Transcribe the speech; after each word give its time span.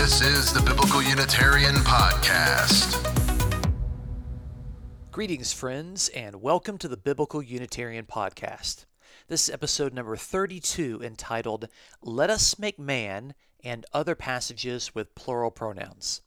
This 0.00 0.22
is 0.22 0.50
the 0.50 0.62
Biblical 0.62 1.02
Unitarian 1.02 1.74
Podcast. 1.74 2.96
Greetings, 5.12 5.52
friends, 5.52 6.08
and 6.08 6.40
welcome 6.40 6.78
to 6.78 6.88
the 6.88 6.96
Biblical 6.96 7.42
Unitarian 7.42 8.06
Podcast. 8.06 8.86
This 9.28 9.46
is 9.46 9.54
episode 9.54 9.92
number 9.92 10.16
32 10.16 11.02
entitled 11.04 11.68
Let 12.00 12.30
Us 12.30 12.58
Make 12.58 12.78
Man 12.78 13.34
and 13.62 13.84
Other 13.92 14.14
Passages 14.14 14.94
with 14.94 15.14
Plural 15.14 15.50
Pronouns. 15.50 16.22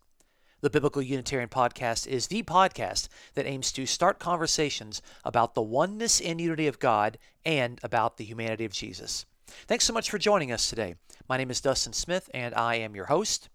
The 0.61 0.69
Biblical 0.69 1.01
Unitarian 1.01 1.49
Podcast 1.49 2.05
is 2.05 2.27
the 2.27 2.43
podcast 2.43 3.07
that 3.33 3.47
aims 3.47 3.71
to 3.71 3.87
start 3.87 4.19
conversations 4.19 5.01
about 5.23 5.55
the 5.55 5.63
oneness 5.63 6.21
and 6.21 6.39
unity 6.39 6.67
of 6.67 6.77
God 6.77 7.17
and 7.43 7.79
about 7.81 8.17
the 8.17 8.23
humanity 8.23 8.65
of 8.65 8.71
Jesus. 8.71 9.25
Thanks 9.65 9.85
so 9.85 9.93
much 9.93 10.11
for 10.11 10.19
joining 10.19 10.51
us 10.51 10.69
today. 10.69 10.93
My 11.27 11.37
name 11.37 11.49
is 11.49 11.59
Dustin 11.59 11.93
Smith, 11.93 12.29
and 12.35 12.53
I 12.53 12.75
am 12.75 12.95
your 12.95 13.05
host. 13.05 13.49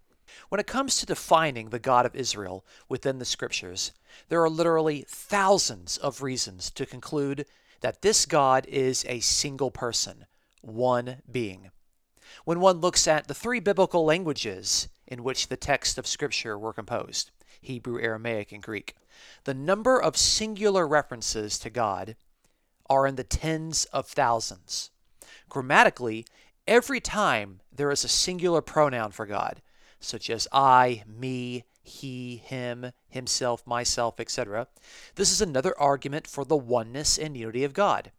When 0.49 0.61
it 0.61 0.67
comes 0.67 0.97
to 0.99 1.07
defining 1.07 1.71
the 1.71 1.79
God 1.79 2.07
of 2.07 2.15
Israel 2.15 2.65
within 2.89 3.19
the 3.19 3.25
Scriptures, 3.25 3.93
there 4.29 4.43
are 4.43 4.51
literally 4.51 5.05
thousands 5.09 5.97
of 5.99 6.23
reasons 6.23 6.71
to 6.73 6.87
conclude 6.87 7.47
that 7.81 8.03
this 8.03 8.27
God 8.27 8.67
is 8.67 9.05
a 9.09 9.21
single 9.21 9.71
person, 9.71 10.27
one 10.61 11.23
being. 11.31 11.71
When 12.45 12.61
one 12.61 12.81
looks 12.81 13.07
at 13.07 13.29
the 13.29 13.35
three 13.35 13.61
biblical 13.61 14.05
languages 14.05 14.89
in 15.07 15.23
which 15.23 15.49
the 15.49 15.57
texts 15.57 15.99
of 15.99 16.07
Scripture 16.07 16.59
were 16.59 16.73
composed 16.73 17.31
Hebrew, 17.61 18.01
Aramaic, 18.01 18.53
and 18.53 18.63
Greek 18.63 18.95
the 19.45 19.55
number 19.55 20.01
of 20.01 20.17
singular 20.17 20.87
references 20.87 21.59
to 21.61 21.71
God 21.71 22.17
are 22.89 23.07
in 23.07 23.17
the 23.17 23.25
tens 23.25 23.85
of 23.87 24.07
thousands. 24.07 24.91
Grammatically, 25.49 26.27
every 26.67 27.01
time 27.01 27.61
there 27.73 27.91
is 27.91 28.05
a 28.05 28.09
singular 28.09 28.63
pronoun 28.63 29.11
for 29.11 29.27
God, 29.27 29.61
such 30.01 30.31
as 30.31 30.49
I, 30.53 31.03
me, 31.07 31.65
he, 31.83 32.37
him, 32.37 32.93
himself, 33.09 33.67
myself, 33.67 34.21
etc., 34.21 34.69
this 35.15 35.31
is 35.31 35.41
another 35.41 35.79
argument 35.79 36.27
for 36.27 36.45
the 36.45 36.57
oneness 36.57 37.19
and 37.19 37.37
unity 37.37 37.65
of 37.65 37.73
God. 37.73 38.13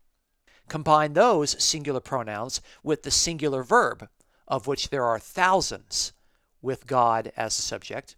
Combine 0.67 1.13
those 1.13 1.61
singular 1.63 2.00
pronouns 2.00 2.61
with 2.83 3.03
the 3.03 3.11
singular 3.11 3.63
verb, 3.63 4.09
of 4.47 4.67
which 4.67 4.89
there 4.89 5.05
are 5.05 5.19
thousands, 5.19 6.13
with 6.61 6.88
God 6.88 7.31
as 7.38 7.55
the 7.55 7.61
subject, 7.61 8.16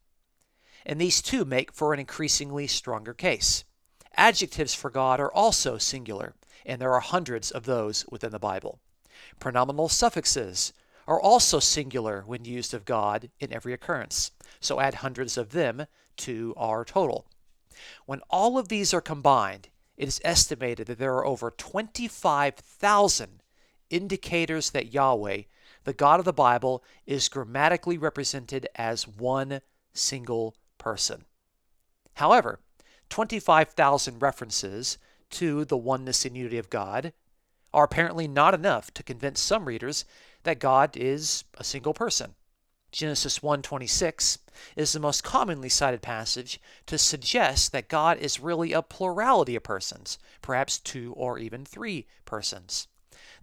and 0.86 1.00
these 1.00 1.22
two 1.22 1.46
make 1.46 1.72
for 1.72 1.94
an 1.94 2.00
increasingly 2.00 2.68
stronger 2.68 3.14
case. 3.14 3.64
Adjectives 4.16 4.74
for 4.74 4.90
God 4.90 5.20
are 5.20 5.32
also 5.32 5.78
singular, 5.78 6.34
and 6.66 6.82
there 6.82 6.94
are 6.94 7.00
hundreds 7.00 7.52
of 7.52 7.66
those 7.66 8.06
within 8.10 8.32
the 8.32 8.40
Bible. 8.40 8.80
Pronominal 9.40 9.90
suffixes 9.90 10.74
are 11.08 11.22
also 11.22 11.60
singular 11.60 12.24
when 12.26 12.46
used 12.46 12.74
of 12.74 12.86
God 12.86 13.30
in 13.40 13.52
every 13.54 13.74
occurrence, 13.74 14.32
so 14.60 14.80
add 14.80 14.96
hundreds 14.96 15.38
of 15.38 15.52
them 15.52 15.86
to 16.18 16.54
our 16.58 16.86
total. 16.86 17.26
When 18.06 18.22
all 18.30 18.58
of 18.58 18.68
these 18.68 18.94
are 18.94 19.02
combined, 19.02 19.70
it 19.98 20.08
is 20.08 20.22
estimated 20.24 20.88
that 20.88 21.00
there 21.00 21.14
are 21.16 21.26
over 21.26 21.52
25,000 21.52 23.42
indicators 23.90 24.72
that 24.72 24.94
Yahweh, 24.94 25.44
the 25.84 25.94
God 25.94 26.20
of 26.20 26.26
the 26.26 26.34
Bible, 26.34 26.84
is 27.06 27.30
grammatically 27.30 27.98
represented 27.98 28.68
as 28.76 29.08
one 29.08 29.62
single 29.94 30.56
person. 30.78 31.26
However, 32.16 32.60
25,000 33.10 34.22
references 34.22 34.98
to 35.32 35.66
the 35.66 35.78
oneness 35.78 36.26
and 36.26 36.36
unity 36.36 36.58
of 36.58 36.70
God 36.70 37.14
are 37.74 37.86
apparently 37.86 38.28
not 38.28 38.54
enough 38.54 38.94
to 38.94 39.04
convince 39.04 39.40
some 39.40 39.66
readers 39.66 40.06
that 40.44 40.60
God 40.60 40.96
is 40.98 41.44
a 41.56 41.64
single 41.64 41.94
person. 41.94 42.36
Genesis 42.92 43.40
1:26 43.40 44.40
is 44.76 44.92
the 44.92 45.00
most 45.00 45.24
commonly 45.24 45.70
cited 45.70 46.02
passage 46.02 46.60
to 46.86 46.98
suggest 46.98 47.72
that 47.72 47.88
God 47.88 48.18
is 48.18 48.40
really 48.40 48.74
a 48.74 48.82
plurality 48.82 49.56
of 49.56 49.64
persons, 49.64 50.18
perhaps 50.42 50.78
two 50.78 51.14
or 51.14 51.40
even 51.40 51.64
three 51.64 52.06
persons. 52.26 52.88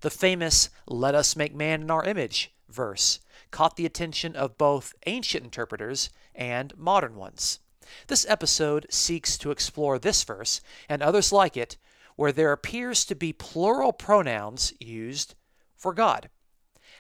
The 0.01 0.11
famous 0.11 0.69
let 0.87 1.15
us 1.15 1.35
make 1.35 1.55
man 1.55 1.81
in 1.83 1.91
our 1.91 2.05
image 2.05 2.53
verse 2.69 3.21
caught 3.51 3.77
the 3.77 3.87
attention 3.87 4.37
of 4.37 4.59
both 4.59 4.95
ancient 5.07 5.45
interpreters 5.45 6.11
and 6.35 6.77
modern 6.77 7.17
ones. 7.17 7.61
This 8.07 8.27
episode 8.29 8.87
seeks 8.91 9.39
to 9.39 9.51
explore 9.51 9.99
this 9.99 10.23
verse 10.25 10.61
and 10.89 11.03
others 11.03 11.33
like 11.33 11.57
it 11.57 11.79
where 12.17 12.33
there 12.33 12.53
appears 12.53 13.05
to 13.07 13.15
be 13.15 13.33
plural 13.33 13.93
pronouns 13.93 14.73
used 14.79 15.37
for 15.75 15.95
God. 15.95 16.29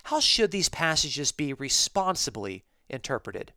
How 0.09 0.21
should 0.21 0.53
these 0.53 0.71
passages 0.71 1.33
be 1.33 1.53
responsibly 1.53 2.65
interpreted? 2.89 3.53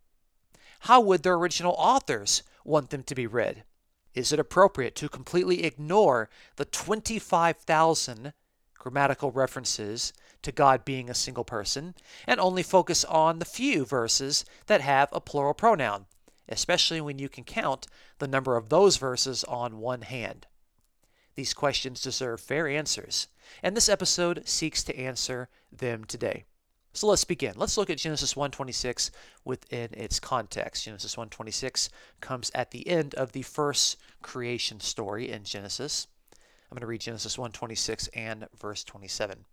How 0.82 1.00
would 1.00 1.24
their 1.24 1.36
original 1.36 1.76
authors 1.78 2.44
want 2.66 2.90
them 2.90 3.04
to 3.04 3.16
be 3.16 3.26
read? 3.26 3.64
Is 4.14 4.34
it 4.34 4.40
appropriate 4.40 4.94
to 4.96 5.08
completely 5.08 5.64
ignore 5.64 6.30
the 6.58 6.66
25,000 6.66 8.34
grammatical 8.78 9.32
references 9.32 10.12
to 10.42 10.52
God 10.52 10.84
being 10.84 11.10
a 11.10 11.14
single 11.14 11.46
person 11.46 11.96
and 12.28 12.38
only 12.38 12.64
focus 12.64 13.06
on 13.06 13.40
the 13.40 13.46
few 13.46 13.86
verses 13.86 14.44
that 14.66 14.82
have 14.82 15.08
a 15.14 15.22
plural 15.22 15.54
pronoun, 15.54 16.06
especially 16.50 17.00
when 17.00 17.18
you 17.18 17.30
can 17.30 17.46
count 17.46 17.88
the 18.20 18.28
number 18.28 18.58
of 18.58 18.68
those 18.68 18.98
verses 18.98 19.46
on 19.46 19.78
one 19.78 20.02
hand? 20.02 20.48
These 21.36 21.54
questions 21.54 22.02
deserve 22.02 22.42
fair 22.42 22.68
answers, 22.68 23.30
and 23.64 23.78
this 23.78 23.88
episode 23.88 24.50
seeks 24.50 24.84
to 24.84 24.98
answer 24.98 25.48
them 25.72 26.04
today. 26.04 26.46
So 26.94 27.08
let's 27.08 27.24
begin. 27.24 27.54
Let's 27.56 27.78
look 27.78 27.90
at 27.90 27.98
Genesis 27.98 28.36
1:26 28.36 29.12
within 29.46 29.90
its 29.94 30.20
context. 30.20 30.84
Genesis 30.84 31.16
1:26 31.16 31.90
comes 32.20 32.52
at 32.54 32.72
the 32.72 32.88
end 32.88 33.16
of 33.16 33.32
the 33.32 33.44
first 33.44 33.98
creation 34.22 34.82
story 34.82 35.30
in 35.30 35.46
Genesis. 35.46 36.08
I'm 36.70 36.76
going 36.76 36.82
to 36.82 36.88
read 36.88 37.02
Genesis 37.02 37.38
1:26 37.38 38.10
and 38.14 38.48
verse 38.54 38.84
27. 38.84 39.46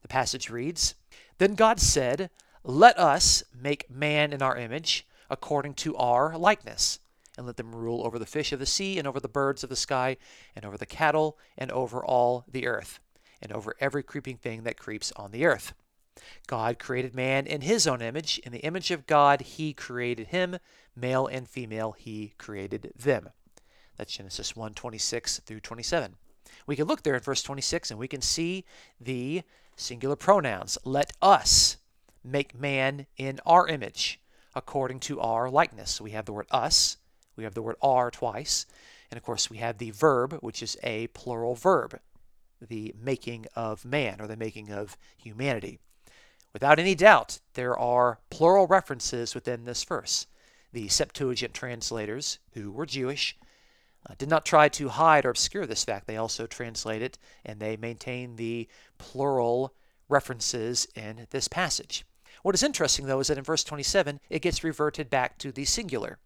The 0.00 0.08
passage 0.08 0.48
reads, 0.48 0.94
"Then 1.38 1.54
God 1.54 1.80
said, 1.80 2.30
Let 2.62 2.98
us 2.98 3.42
make 3.52 3.90
man 3.90 4.32
in 4.32 4.40
our 4.40 4.56
image, 4.56 5.06
according 5.28 5.74
to 5.74 5.96
our 5.96 6.38
likeness." 6.38 6.98
and 7.36 7.46
let 7.46 7.56
them 7.56 7.74
rule 7.74 8.06
over 8.06 8.18
the 8.18 8.26
fish 8.26 8.52
of 8.52 8.60
the 8.60 8.66
sea, 8.66 8.98
and 8.98 9.08
over 9.08 9.18
the 9.18 9.28
birds 9.28 9.64
of 9.64 9.70
the 9.70 9.76
sky, 9.76 10.16
and 10.54 10.64
over 10.64 10.78
the 10.78 10.86
cattle, 10.86 11.36
and 11.58 11.70
over 11.72 12.04
all 12.04 12.44
the 12.46 12.66
earth, 12.66 13.00
and 13.40 13.52
over 13.52 13.74
every 13.80 14.02
creeping 14.02 14.36
thing 14.36 14.62
that 14.62 14.78
creeps 14.78 15.12
on 15.16 15.30
the 15.30 15.44
earth. 15.44 15.74
God 16.46 16.78
created 16.78 17.14
man 17.14 17.46
in 17.46 17.62
his 17.62 17.86
own 17.86 18.00
image. 18.00 18.38
In 18.44 18.52
the 18.52 18.60
image 18.60 18.90
of 18.90 19.06
God, 19.06 19.40
he 19.40 19.72
created 19.72 20.28
him. 20.28 20.58
Male 20.94 21.26
and 21.26 21.48
female, 21.48 21.92
he 21.92 22.34
created 22.38 22.92
them. 22.96 23.30
That's 23.96 24.12
Genesis 24.12 24.54
1 24.54 24.74
26 24.74 25.40
through 25.40 25.60
27. 25.60 26.16
We 26.66 26.76
can 26.76 26.86
look 26.86 27.02
there 27.02 27.14
in 27.14 27.20
verse 27.20 27.42
26 27.42 27.90
and 27.90 27.98
we 27.98 28.08
can 28.08 28.20
see 28.20 28.64
the 29.00 29.42
singular 29.76 30.16
pronouns. 30.16 30.78
Let 30.84 31.12
us 31.20 31.76
make 32.22 32.58
man 32.58 33.06
in 33.16 33.40
our 33.44 33.66
image, 33.66 34.20
according 34.54 35.00
to 35.00 35.20
our 35.20 35.50
likeness. 35.50 35.92
So 35.92 36.04
we 36.04 36.12
have 36.12 36.24
the 36.24 36.32
word 36.32 36.46
us, 36.50 36.96
we 37.36 37.44
have 37.44 37.54
the 37.54 37.62
word 37.62 37.76
are 37.82 38.10
twice. 38.10 38.66
And 39.10 39.18
of 39.18 39.22
course, 39.22 39.50
we 39.50 39.58
have 39.58 39.78
the 39.78 39.90
verb, 39.90 40.38
which 40.40 40.62
is 40.62 40.76
a 40.82 41.08
plural 41.08 41.54
verb, 41.54 42.00
the 42.68 42.94
making 42.98 43.46
of 43.54 43.84
man 43.84 44.20
or 44.20 44.26
the 44.26 44.36
making 44.36 44.70
of 44.70 44.96
humanity. 45.16 45.78
Without 46.52 46.78
any 46.78 46.94
doubt, 46.94 47.40
there 47.54 47.76
are 47.78 48.20
plural 48.30 48.66
references 48.66 49.34
within 49.34 49.64
this 49.64 49.84
verse. 49.84 50.26
The 50.72 50.88
Septuagint 50.88 51.54
translators, 51.54 52.38
who 52.52 52.70
were 52.70 52.86
Jewish, 52.86 53.36
uh, 54.08 54.14
did 54.18 54.28
not 54.28 54.44
try 54.44 54.68
to 54.68 54.88
hide 54.88 55.24
or 55.24 55.30
obscure 55.30 55.66
this 55.66 55.84
fact. 55.84 56.06
They 56.06 56.16
also 56.16 56.46
translate 56.46 57.02
it 57.02 57.18
and 57.44 57.58
they 57.58 57.76
maintain 57.76 58.36
the 58.36 58.68
plural 58.98 59.74
references 60.08 60.86
in 60.94 61.26
this 61.30 61.48
passage. 61.48 62.04
What 62.42 62.54
is 62.54 62.62
interesting, 62.62 63.06
though, 63.06 63.20
is 63.20 63.28
that 63.28 63.38
in 63.38 63.44
verse 63.44 63.64
27, 63.64 64.20
it 64.28 64.42
gets 64.42 64.62
reverted 64.62 65.08
back 65.08 65.38
to 65.38 65.50
the 65.50 65.64
singular. 65.64 66.18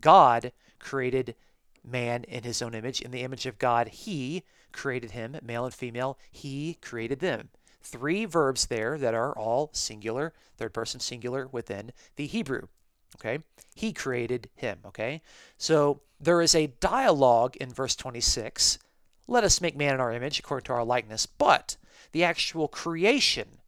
God 0.00 0.52
created 0.80 1.36
man 1.84 2.24
in 2.24 2.42
his 2.42 2.62
own 2.62 2.74
image. 2.74 3.00
In 3.00 3.10
the 3.10 3.22
image 3.22 3.46
of 3.46 3.58
God, 3.58 3.88
he 3.88 4.42
created 4.72 5.12
him, 5.12 5.36
male 5.42 5.64
and 5.64 5.74
female. 5.74 6.18
He 6.30 6.74
created 6.80 7.20
them. 7.20 7.50
Three 7.82 8.24
verbs 8.24 8.66
there 8.66 8.98
that 8.98 9.14
are 9.14 9.36
all 9.36 9.70
singular, 9.72 10.32
third 10.56 10.72
person 10.72 11.00
singular 11.00 11.48
within 11.48 11.92
the 12.16 12.26
Hebrew. 12.26 12.68
Okay? 13.16 13.42
He 13.74 13.92
created 13.92 14.48
him. 14.54 14.78
Okay? 14.86 15.22
So 15.58 16.00
there 16.20 16.40
is 16.40 16.54
a 16.54 16.68
dialogue 16.80 17.56
in 17.56 17.70
verse 17.70 17.96
26. 17.96 18.78
Let 19.26 19.44
us 19.44 19.60
make 19.60 19.76
man 19.76 19.94
in 19.94 20.00
our 20.00 20.12
image 20.12 20.38
according 20.38 20.66
to 20.66 20.72
our 20.72 20.84
likeness. 20.84 21.26
But 21.26 21.76
the 22.12 22.24
actual 22.24 22.68
creation 22.68 23.58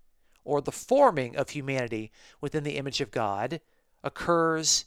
or 0.44 0.60
the 0.60 0.72
forming 0.72 1.36
of 1.36 1.50
humanity 1.50 2.10
within 2.40 2.64
the 2.64 2.76
image 2.76 3.00
of 3.00 3.10
God 3.10 3.60
occurs 4.02 4.84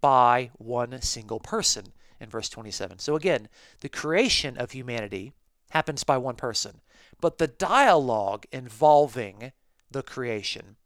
by 0.00 0.50
one 0.58 1.00
single 1.02 1.40
person 1.40 1.86
in 2.20 2.28
verse 2.28 2.48
27. 2.48 2.98
So 2.98 3.16
again, 3.16 3.48
the 3.80 3.88
creation 3.88 4.56
of 4.56 4.72
humanity 4.72 5.32
happens 5.74 6.04
by 6.04 6.16
one 6.16 6.36
person, 6.36 6.80
but 7.20 7.38
the 7.38 7.48
dialogue 7.48 8.46
involving 8.52 9.52
the 9.90 10.02
creation, 10.02 10.76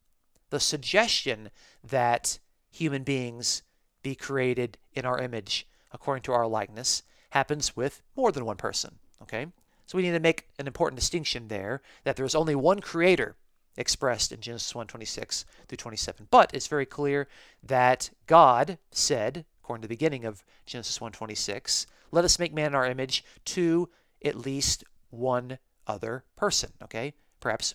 the 0.50 0.58
suggestion 0.58 1.50
that 1.84 2.38
human 2.70 3.02
beings 3.04 3.62
be 4.02 4.14
created 4.14 4.78
in 4.94 5.04
our 5.04 5.18
image 5.18 5.66
according 5.92 6.22
to 6.22 6.32
our 6.32 6.46
likeness 6.46 7.02
happens 7.30 7.76
with 7.76 8.02
more 8.16 8.32
than 8.32 8.46
one 8.46 8.56
person. 8.56 8.98
Okay? 9.22 9.46
So 9.86 9.96
we 9.96 10.02
need 10.02 10.12
to 10.12 10.20
make 10.20 10.48
an 10.58 10.66
important 10.66 10.98
distinction 10.98 11.48
there 11.48 11.82
that 12.04 12.16
there's 12.16 12.34
only 12.34 12.54
one 12.54 12.80
creator 12.80 13.36
expressed 13.76 14.32
in 14.32 14.40
Genesis 14.40 14.74
1 14.74 14.86
26 14.86 15.44
through 15.66 15.76
27. 15.76 16.28
But 16.30 16.52
it's 16.52 16.66
very 16.66 16.86
clear 16.86 17.28
that 17.62 18.10
God 18.26 18.78
said, 18.90 19.44
according 19.62 19.82
to 19.82 19.88
the 19.88 19.92
beginning 19.92 20.24
of 20.24 20.42
Genesis 20.66 21.00
1 21.00 21.12
26, 21.12 21.86
let 22.10 22.24
us 22.24 22.38
make 22.38 22.54
man 22.54 22.68
in 22.68 22.74
our 22.74 22.86
image 22.86 23.24
to 23.46 23.88
at 24.24 24.36
least 24.36 24.84
one 25.10 25.58
other 25.86 26.24
person. 26.36 26.72
Okay? 26.82 27.14
Perhaps 27.40 27.74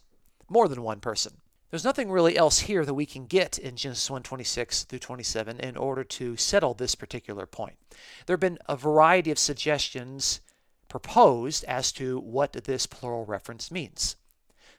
more 0.50 0.68
than 0.68 0.84
one 0.84 1.00
person. 1.00 1.38
There's 1.70 1.84
nothing 1.84 2.12
really 2.12 2.38
else 2.38 2.60
here 2.60 2.86
that 2.86 2.94
we 2.94 3.08
can 3.08 3.26
get 3.26 3.58
in 3.58 3.76
Genesis 3.76 4.08
1 4.08 4.22
26 4.22 4.84
through 4.84 5.00
27 5.00 5.60
in 5.60 5.76
order 5.76 6.04
to 6.04 6.38
settle 6.38 6.76
this 6.76 6.94
particular 6.94 7.48
point. 7.48 7.78
There 8.28 8.36
have 8.36 8.40
been 8.40 8.60
a 8.70 8.76
variety 8.76 9.32
of 9.32 9.40
suggestions 9.40 10.42
proposed 10.88 11.64
as 11.64 11.92
to 11.94 12.20
what 12.20 12.54
this 12.54 12.86
plural 12.86 13.26
reference 13.26 13.72
means. 13.72 14.18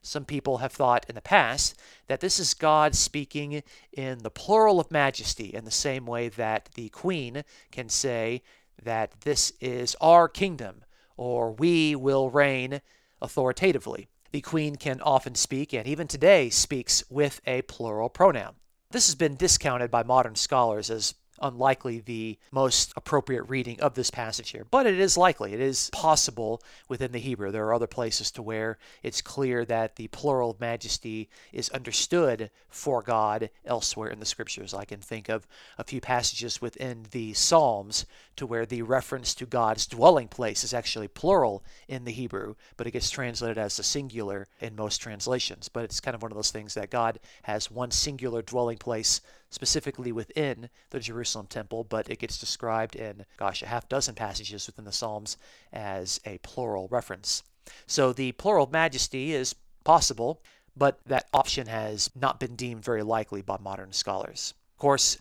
Some 0.03 0.25
people 0.25 0.59
have 0.59 0.71
thought 0.71 1.07
in 1.09 1.17
the 1.17 1.21
past 1.21 1.75
that 2.07 2.21
this 2.21 2.39
is 2.39 2.55
God 2.55 2.95
speaking 2.95 3.65
in 3.93 4.19
the 4.19 4.31
plural 4.31 4.79
of 4.79 4.93
majesty, 4.93 5.53
in 5.53 5.65
the 5.65 5.73
same 5.73 6.07
way 6.07 6.29
that 6.29 6.69
the 6.75 6.91
queen 6.91 7.43
can 7.73 7.89
say 7.89 8.43
that 8.81 9.23
this 9.23 9.53
is 9.61 9.97
our 10.01 10.29
kingdom, 10.29 10.85
or 11.17 11.53
we 11.53 11.95
will 11.95 12.31
reign 12.31 12.81
authoritatively. 13.21 14.09
The 14.33 14.41
queen 14.41 14.77
can 14.77 15.01
often 15.01 15.35
speak, 15.35 15.73
and 15.73 15.87
even 15.87 16.09
today 16.09 16.51
speaks, 16.51 17.05
with 17.09 17.41
a 17.47 17.63
plural 17.63 18.09
pronoun. 18.09 18.55
This 18.91 19.07
has 19.07 19.15
been 19.15 19.37
discounted 19.37 19.91
by 19.91 20.03
modern 20.03 20.35
scholars 20.35 20.91
as 20.91 21.15
unlikely 21.41 22.01
the 22.01 22.39
most 22.53 22.93
appropriate 22.97 23.43
reading 23.45 23.81
of 23.81 23.95
this 23.95 24.11
passage 24.11 24.51
here, 24.51 24.67
but 24.71 24.87
it 24.87 24.99
is 24.99 25.17
likely. 25.17 25.53
It 25.53 25.61
is 25.61 25.91
possible 25.93 26.63
within 26.89 27.13
the 27.13 27.19
Hebrew. 27.19 27.51
There 27.51 27.67
are 27.67 27.75
other 27.75 27.87
places 27.87 28.31
to 28.33 28.43
where 28.43 28.79
it's 29.03 29.21
clear 29.21 29.65
that 29.65 29.97
the 29.97 30.09
plural 30.09 30.57
majesty 30.61 31.29
is 31.53 31.69
understood 31.71 32.51
for 32.69 33.03
God 33.03 33.51
elsewhere 33.65 34.11
in 34.11 34.21
the 34.21 34.27
scriptures. 34.27 34.75
I 34.75 34.85
can 34.85 35.01
think 35.01 35.29
of 35.29 35.47
a 35.79 35.85
few 35.85 36.01
passages 36.01 36.61
within 36.61 37.07
the 37.11 37.33
Psalms 37.35 38.07
to 38.37 38.47
where 38.47 38.67
the 38.67 38.83
reference 38.83 39.35
to 39.35 39.47
God's 39.47 39.87
dwelling 39.87 40.29
place 40.29 40.65
is 40.65 40.75
actually 40.75 41.09
plural 41.09 41.65
in 41.89 42.05
the 42.05 42.13
Hebrew, 42.13 42.55
but 42.77 42.87
it 42.87 42.93
gets 42.93 43.11
translated 43.11 43.59
as 43.59 43.79
a 43.79 43.83
singular 43.83 44.49
in 44.61 44.77
most 44.77 44.99
translations. 44.99 45.69
But 45.69 45.85
it's 45.85 46.01
kind 46.01 46.15
of 46.15 46.23
one 46.23 46.33
of 46.33 46.37
those 46.37 46.51
things 46.51 46.75
that 46.75 46.91
God 46.91 47.21
has 47.43 47.71
one 47.71 47.91
singular 47.91 48.43
dwelling 48.43 48.79
place 48.79 49.21
specifically 49.51 50.13
within 50.13 50.69
the 50.91 51.01
Jerusalem 51.01 51.47
temple, 51.47 51.85
but 51.85 52.11
it 52.11 52.19
gets 52.19 52.39
described 52.39 52.97
in, 52.97 53.25
gosh, 53.37 53.63
a 53.63 53.67
half 53.67 53.89
dozen 53.89 54.15
passages 54.15 54.67
within 54.67 54.85
the 54.85 54.93
Psalms 54.93 55.37
as 55.73 56.21
a 56.25 56.39
plural 56.39 56.89
reference. 56.91 57.43
So 57.87 58.13
the 58.13 58.33
plural 58.33 58.69
majesty 58.71 59.33
is 59.33 59.55
possible, 59.85 60.43
but 60.77 60.99
that 61.07 61.29
option 61.33 61.67
has 61.69 62.11
not 62.15 62.41
been 62.41 62.57
deemed 62.57 62.85
very 62.85 63.03
likely 63.03 63.43
by 63.43 63.59
modern 63.61 63.93
scholars. 63.93 64.55
Of 64.75 64.79
course, 64.79 65.19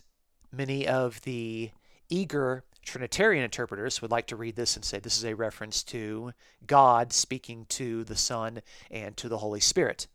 many 0.50 0.86
of 0.86 1.20
the 1.22 1.70
eager 2.08 2.64
Trinitarian 2.84 3.44
interpreters 3.44 4.00
would 4.00 4.10
like 4.10 4.26
to 4.28 4.36
read 4.36 4.56
this 4.56 4.76
and 4.76 4.84
say 4.84 4.98
this 4.98 5.16
is 5.16 5.24
a 5.24 5.34
reference 5.34 5.82
to 5.84 6.32
God 6.66 7.12
speaking 7.12 7.66
to 7.70 8.04
the 8.04 8.16
Son 8.16 8.62
and 8.90 9.16
to 9.16 9.28
the 9.28 9.38
Holy 9.38 9.60
Spirit. 9.60 10.06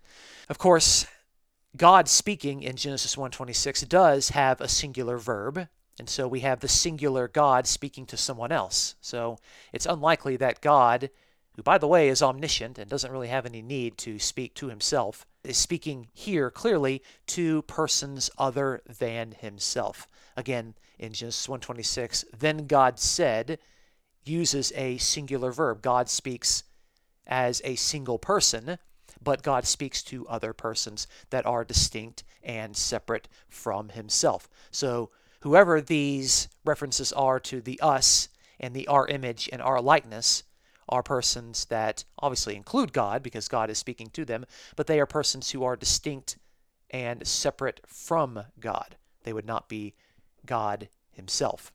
Of 0.48 0.57
course, 0.57 1.06
God 1.75 2.07
speaking 2.07 2.63
in 2.63 2.75
Genesis 2.75 3.16
1:26 3.16 3.88
does 3.88 4.30
have 4.30 4.62
a 4.62 4.68
singular 4.68 5.18
verb, 5.18 5.68
and 6.00 6.10
so 6.10 6.27
we 6.27 6.39
have 6.39 6.62
the 6.62 6.68
singular 6.68 7.27
God 7.27 7.68
speaking 7.68 8.06
to 8.07 8.18
someone 8.18 8.51
else. 8.51 8.95
So 9.01 9.38
it's 9.74 9.86
unlikely 9.86 10.38
that 10.38 10.62
God, 10.62 11.10
who 11.56 11.63
by 11.63 11.77
the 11.77 11.88
way 11.88 12.10
is 12.10 12.21
omniscient 12.21 12.77
and 12.77 12.89
doesn't 12.89 13.12
really 13.12 13.27
have 13.27 13.45
any 13.45 13.62
need 13.62 13.98
to 14.00 14.18
speak 14.18 14.54
to 14.56 14.69
himself, 14.69 15.27
is 15.44 15.57
speaking 15.57 16.07
here 16.13 16.51
clearly 16.51 17.01
to 17.27 17.62
persons 17.63 18.30
other 18.38 18.81
than 18.88 19.31
himself. 19.31 20.07
Again, 20.36 20.75
in 20.97 21.13
Genesis 21.13 21.47
1:26, 21.47 22.25
then 22.38 22.68
God 22.68 23.00
said 23.00 23.59
uses 24.25 24.71
a 24.75 24.97
singular 24.97 25.51
verb. 25.51 25.81
God 25.81 26.09
speaks 26.09 26.63
as 27.25 27.62
a 27.63 27.75
single 27.75 28.19
person 28.19 28.77
but 29.21 29.44
God 29.44 29.65
speaks 29.65 30.01
to 30.03 30.27
other 30.27 30.53
persons 30.53 31.07
that 31.30 31.45
are 31.45 31.65
distinct 31.65 32.24
and 32.44 32.75
separate 32.75 33.27
from 33.47 33.89
himself. 33.89 34.50
So, 34.71 35.12
whoever 35.42 35.81
these 35.81 36.47
references 36.65 37.13
are 37.13 37.39
to 37.42 37.62
the 37.62 37.80
us 37.81 38.30
and 38.59 38.74
the 38.74 38.88
our 38.88 39.07
image 39.07 39.50
and 39.51 39.62
our 39.62 39.81
likeness 39.81 40.44
are 40.89 41.03
persons 41.03 41.65
that 41.65 42.03
obviously 42.19 42.56
include 42.56 42.94
God 42.94 43.24
because 43.24 43.47
God 43.47 43.69
is 43.69 43.77
speaking 43.77 44.09
to 44.12 44.25
them, 44.25 44.45
but 44.75 44.88
they 44.88 45.00
are 45.00 45.06
persons 45.06 45.51
who 45.51 45.63
are 45.63 45.75
distinct 45.75 46.38
and 46.89 47.25
separate 47.25 47.81
from 47.88 48.44
God. 48.59 48.97
They 49.24 49.33
would 49.33 49.45
not 49.45 49.69
be 49.69 49.94
God 50.45 50.89
himself. 51.12 51.71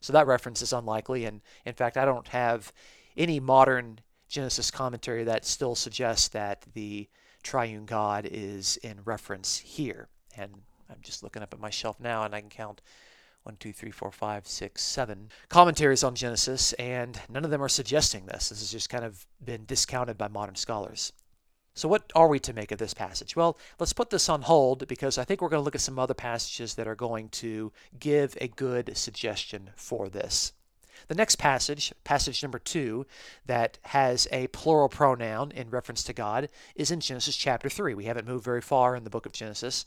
So 0.00 0.12
that 0.14 0.26
reference 0.26 0.62
is 0.62 0.72
unlikely, 0.72 1.26
and 1.26 1.42
in 1.66 1.74
fact, 1.74 1.98
I 1.98 2.06
don't 2.06 2.28
have 2.28 2.72
any 3.16 3.38
modern 3.38 4.00
Genesis 4.28 4.70
commentary 4.70 5.24
that 5.24 5.44
still 5.44 5.74
suggests 5.74 6.28
that 6.28 6.64
the 6.72 7.08
triune 7.42 7.84
God 7.84 8.28
is 8.30 8.78
in 8.78 9.00
reference 9.04 9.58
here. 9.58 10.08
And 10.36 10.52
I'm 10.88 11.00
just 11.02 11.22
looking 11.22 11.42
up 11.42 11.52
at 11.52 11.60
my 11.60 11.70
shelf 11.70 11.98
now 12.00 12.24
and 12.24 12.34
I 12.34 12.40
can 12.40 12.48
count 12.48 12.80
one, 13.42 13.56
two, 13.56 13.72
three, 13.72 13.90
four, 13.90 14.10
five, 14.10 14.46
six, 14.46 14.82
seven 14.82 15.30
commentaries 15.48 16.04
on 16.04 16.14
Genesis, 16.14 16.72
and 16.74 17.20
none 17.28 17.44
of 17.44 17.50
them 17.50 17.62
are 17.62 17.68
suggesting 17.68 18.26
this. 18.26 18.50
This 18.50 18.60
has 18.60 18.72
just 18.72 18.90
kind 18.90 19.04
of 19.04 19.26
been 19.42 19.64
discounted 19.64 20.18
by 20.18 20.28
modern 20.28 20.56
scholars. 20.56 21.12
So, 21.74 21.88
what 21.88 22.10
are 22.14 22.28
we 22.28 22.38
to 22.40 22.52
make 22.52 22.72
of 22.72 22.78
this 22.78 22.94
passage? 22.94 23.36
Well, 23.36 23.56
let's 23.78 23.92
put 23.92 24.10
this 24.10 24.28
on 24.28 24.42
hold 24.42 24.86
because 24.88 25.16
I 25.16 25.24
think 25.24 25.40
we're 25.40 25.48
going 25.48 25.60
to 25.60 25.64
look 25.64 25.74
at 25.74 25.80
some 25.80 25.98
other 25.98 26.14
passages 26.14 26.74
that 26.74 26.88
are 26.88 26.96
going 26.96 27.28
to 27.30 27.72
give 27.98 28.36
a 28.40 28.48
good 28.48 28.96
suggestion 28.96 29.70
for 29.76 30.08
this. 30.08 30.52
The 31.08 31.14
next 31.14 31.36
passage, 31.36 31.92
passage 32.04 32.42
number 32.42 32.58
two, 32.58 33.06
that 33.46 33.78
has 33.82 34.28
a 34.30 34.48
plural 34.48 34.88
pronoun 34.88 35.50
in 35.52 35.70
reference 35.70 36.02
to 36.04 36.12
God, 36.12 36.48
is 36.74 36.90
in 36.90 37.00
Genesis 37.00 37.36
chapter 37.36 37.70
3. 37.70 37.94
We 37.94 38.04
haven't 38.04 38.28
moved 38.28 38.44
very 38.44 38.60
far 38.60 38.94
in 38.94 39.04
the 39.04 39.10
book 39.10 39.24
of 39.24 39.32
Genesis 39.32 39.86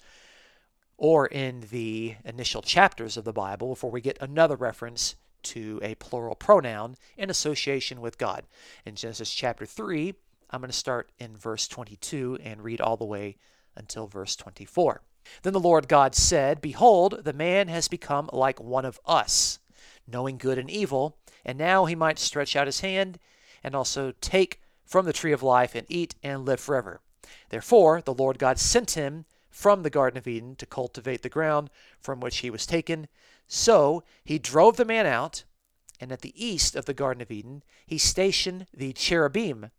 or 1.04 1.28
in 1.28 1.66
the 1.70 2.16
initial 2.24 2.62
chapters 2.62 3.18
of 3.18 3.26
the 3.26 3.34
Bible 3.34 3.68
before 3.68 3.92
we 3.92 4.00
get 4.00 4.18
another 4.22 4.56
reference 4.56 5.16
to 5.42 5.78
a 5.84 5.96
plural 5.96 6.34
pronoun 6.34 6.96
in 7.18 7.30
association 7.30 8.00
with 8.00 8.18
God. 8.18 8.46
In 8.86 8.96
Genesis 8.96 9.34
chapter 9.34 9.66
3, 9.66 10.14
I'm 10.50 10.62
going 10.62 10.72
to 10.72 10.78
start 10.78 11.12
in 11.20 11.36
verse 11.36 11.68
22 11.68 12.38
and 12.42 12.64
read 12.64 12.80
all 12.80 12.96
the 12.96 13.04
way 13.04 13.36
until 13.76 14.08
verse 14.08 14.38
24. 14.38 15.02
Then 15.42 15.52
the 15.52 15.60
Lord 15.60 15.90
God 15.90 16.16
said, 16.16 16.62
Behold, 16.62 17.26
the 17.26 17.34
man 17.34 17.68
has 17.68 17.90
become 17.90 18.30
like 18.32 18.62
one 18.62 18.86
of 18.86 18.98
us 19.06 19.60
knowing 20.08 20.38
good 20.38 20.58
and 20.58 20.70
evil, 20.70 21.18
and 21.44 21.58
now 21.58 21.84
he 21.84 21.96
might 21.96 22.18
stretch 22.18 22.56
out 22.56 22.68
his 22.68 22.80
hand 22.80 23.20
and 23.62 23.76
also 23.76 24.14
take 24.22 24.62
from 24.86 25.06
the 25.06 25.12
tree 25.12 25.34
of 25.34 25.44
life 25.44 25.76
and 25.76 25.86
eat 25.90 26.16
and 26.24 26.46
live 26.46 26.62
forever. 26.62 27.02
Therefore, 27.50 28.02
the 28.02 28.14
Lord 28.14 28.40
God 28.40 28.58
sent 28.58 28.92
him 28.92 29.26
from 29.54 29.84
the 29.84 29.90
Garden 29.90 30.18
of 30.18 30.28
Eden 30.28 30.56
to 30.56 30.66
cultivate 30.66 31.22
the 31.22 31.30
ground 31.30 31.70
from 32.02 32.20
which 32.20 32.38
he 32.38 32.50
was 32.50 32.66
taken. 32.66 33.08
So 33.48 34.04
he 34.26 34.40
drove 34.40 34.78
the 34.78 34.84
man 34.84 35.06
out, 35.06 35.44
and 36.00 36.12
at 36.12 36.22
the 36.22 36.34
east 36.36 36.76
of 36.76 36.86
the 36.86 36.94
Garden 36.94 37.22
of 37.22 37.32
Eden 37.32 37.64
he 37.86 38.00
stationed 38.00 38.66
the 38.74 38.94
cherubim 38.94 39.70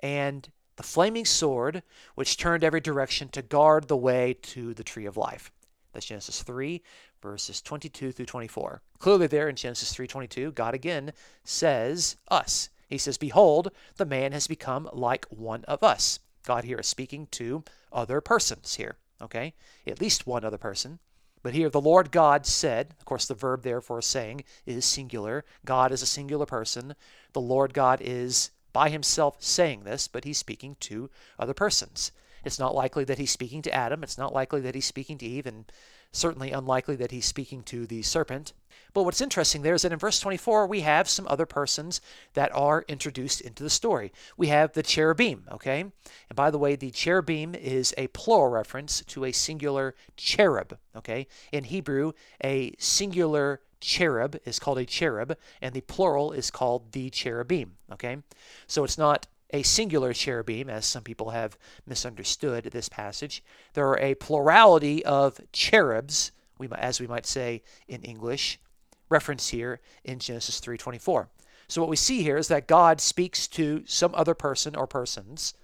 and 0.00 0.50
the 0.74 0.82
flaming 0.82 1.24
sword, 1.24 1.84
which 2.16 2.36
turned 2.36 2.64
every 2.64 2.80
direction 2.80 3.28
to 3.28 3.40
guard 3.40 3.86
the 3.86 3.96
way 3.96 4.34
to 4.42 4.74
the 4.74 4.84
tree 4.84 5.06
of 5.06 5.16
life. 5.16 5.52
That's 5.92 6.06
Genesis 6.06 6.42
3, 6.42 6.82
verses 7.22 7.62
22 7.62 8.10
through 8.12 8.26
24. 8.26 8.82
Clearly 8.98 9.28
there 9.28 9.48
in 9.48 9.56
Genesis 9.56 9.92
3:22, 9.94 10.52
God 10.52 10.74
again 10.74 11.12
says 11.44 12.16
us. 12.28 12.68
He 12.88 12.98
says, 12.98 13.16
"Behold, 13.16 13.70
the 13.96 14.04
man 14.06 14.32
has 14.32 14.48
become 14.48 14.90
like 14.92 15.24
one 15.26 15.64
of 15.64 15.84
us." 15.84 16.18
God 16.42 16.64
here 16.64 16.78
is 16.78 16.86
speaking 16.88 17.26
to 17.28 17.62
other 17.92 18.20
persons 18.20 18.74
here, 18.74 18.96
okay? 19.20 19.54
At 19.86 20.00
least 20.00 20.26
one 20.26 20.44
other 20.44 20.58
person. 20.58 20.98
But 21.42 21.54
here 21.54 21.70
the 21.70 21.80
Lord 21.80 22.12
God 22.12 22.46
said, 22.46 22.94
of 22.98 23.04
course 23.04 23.26
the 23.26 23.34
verb 23.34 23.62
there 23.62 23.80
for 23.80 24.02
saying 24.02 24.44
is 24.66 24.84
singular. 24.84 25.44
God 25.64 25.92
is 25.92 26.02
a 26.02 26.06
singular 26.06 26.46
person. 26.46 26.94
The 27.32 27.40
Lord 27.40 27.72
God 27.72 28.00
is 28.02 28.50
by 28.72 28.90
himself 28.90 29.36
saying 29.40 29.84
this, 29.84 30.08
but 30.08 30.24
he's 30.24 30.38
speaking 30.38 30.76
to 30.80 31.10
other 31.38 31.54
persons. 31.54 32.12
It's 32.44 32.58
not 32.58 32.74
likely 32.74 33.04
that 33.04 33.18
he's 33.18 33.30
speaking 33.30 33.62
to 33.62 33.74
Adam. 33.74 34.02
It's 34.02 34.18
not 34.18 34.32
likely 34.32 34.60
that 34.62 34.74
he's 34.74 34.86
speaking 34.86 35.18
to 35.18 35.26
Eve, 35.26 35.46
and 35.46 35.70
certainly 36.12 36.50
unlikely 36.50 36.96
that 36.96 37.10
he's 37.10 37.26
speaking 37.26 37.62
to 37.64 37.86
the 37.86 38.02
serpent. 38.02 38.52
But 38.92 39.04
what's 39.04 39.20
interesting 39.20 39.62
there 39.62 39.74
is 39.74 39.82
that 39.82 39.92
in 39.92 39.98
verse 39.98 40.18
24, 40.18 40.66
we 40.66 40.80
have 40.80 41.08
some 41.08 41.28
other 41.28 41.46
persons 41.46 42.00
that 42.34 42.52
are 42.54 42.84
introduced 42.88 43.40
into 43.40 43.62
the 43.62 43.70
story. 43.70 44.12
We 44.36 44.48
have 44.48 44.72
the 44.72 44.82
cherubim, 44.82 45.46
okay? 45.52 45.80
And 45.80 45.92
by 46.34 46.50
the 46.50 46.58
way, 46.58 46.74
the 46.74 46.90
cherubim 46.90 47.54
is 47.54 47.94
a 47.96 48.08
plural 48.08 48.48
reference 48.48 49.02
to 49.02 49.24
a 49.24 49.32
singular 49.32 49.94
cherub, 50.16 50.76
okay? 50.96 51.28
In 51.52 51.64
Hebrew, 51.64 52.12
a 52.42 52.74
singular 52.78 53.60
cherub 53.80 54.38
is 54.44 54.58
called 54.58 54.78
a 54.78 54.84
cherub, 54.84 55.36
and 55.60 55.74
the 55.74 55.80
plural 55.80 56.32
is 56.32 56.50
called 56.50 56.92
the 56.92 57.10
cherubim, 57.10 57.76
okay? 57.92 58.18
So 58.66 58.84
it's 58.84 58.98
not 58.98 59.26
a 59.52 59.62
singular 59.62 60.12
cherubim, 60.12 60.70
as 60.70 60.86
some 60.86 61.02
people 61.02 61.30
have 61.30 61.58
misunderstood 61.86 62.64
this 62.64 62.88
passage. 62.88 63.42
There 63.74 63.88
are 63.88 63.98
a 63.98 64.14
plurality 64.14 65.04
of 65.04 65.40
cherubs, 65.52 66.32
we, 66.58 66.68
as 66.72 67.00
we 67.00 67.06
might 67.06 67.26
say 67.26 67.62
in 67.88 68.02
English, 68.02 68.60
referenced 69.08 69.50
here 69.50 69.80
in 70.04 70.18
Genesis 70.18 70.60
3:24. 70.60 71.28
So 71.68 71.80
what 71.80 71.90
we 71.90 71.96
see 71.96 72.22
here 72.22 72.36
is 72.36 72.48
that 72.48 72.66
God 72.66 73.00
speaks 73.00 73.46
to 73.48 73.84
some 73.86 74.14
other 74.14 74.34
person 74.34 74.74
or 74.76 74.86
persons 74.86 75.54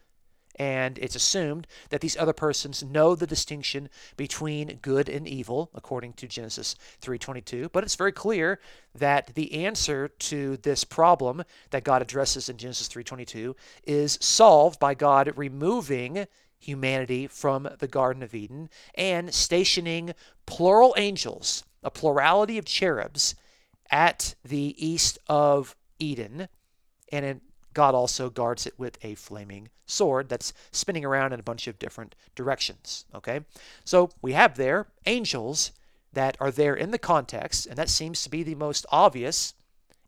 and 0.57 0.99
it's 0.99 1.15
assumed 1.15 1.67
that 1.91 2.01
these 2.01 2.17
other 2.17 2.33
persons 2.33 2.83
know 2.83 3.15
the 3.15 3.27
distinction 3.27 3.89
between 4.17 4.79
good 4.83 5.09
and 5.09 5.29
evil 5.29 5.71
according 5.75 6.13
to 6.15 6.27
Genesis 6.27 6.75
3:22 7.01 7.71
but 7.73 7.85
it's 7.85 7.97
very 7.97 8.13
clear 8.13 8.59
that 8.95 9.35
the 9.35 9.53
answer 9.65 10.09
to 10.09 10.57
this 10.59 10.85
problem 10.85 11.43
that 11.71 11.85
God 11.85 12.03
addresses 12.03 12.49
in 12.49 12.57
Genesis 12.57 12.89
3:22 12.89 13.55
is 13.85 14.19
solved 14.21 14.81
by 14.81 14.95
God 14.95 15.33
removing 15.37 16.27
humanity 16.59 17.27
from 17.27 17.69
the 17.79 17.89
garden 17.89 18.23
of 18.23 18.35
Eden 18.35 18.69
and 18.95 19.35
stationing 19.35 20.15
plural 20.47 20.95
angels 20.97 21.65
a 21.83 21.91
plurality 21.91 22.59
of 22.59 22.65
cherubs 22.65 23.35
at 23.91 24.35
the 24.45 24.75
east 24.85 25.19
of 25.29 25.77
Eden 25.99 26.49
and 27.13 27.25
in 27.25 27.41
God 27.76 27.95
also 27.95 28.30
guards 28.30 28.66
it 28.66 28.73
with 28.78 28.97
a 29.02 29.16
flaming 29.16 29.68
sword 29.85 30.30
that's 30.30 30.54
spinning 30.73 31.04
around 31.04 31.35
in 31.35 31.40
a 31.40 31.42
bunch 31.42 31.66
of 31.66 31.78
different 31.78 32.14
directions. 32.35 33.04
Okay? 33.14 33.40
So 33.85 34.09
we 34.23 34.33
have 34.33 34.56
there 34.56 34.87
angels 35.04 35.73
that 36.14 36.38
are 36.40 36.50
there 36.50 36.75
in 36.75 36.90
the 36.90 36.99
context, 36.99 37.66
and 37.66 37.76
that 37.76 37.90
seems 37.90 38.23
to 38.23 38.30
be 38.30 38.42
the 38.42 38.54
most 38.54 38.87
obvious, 38.88 39.52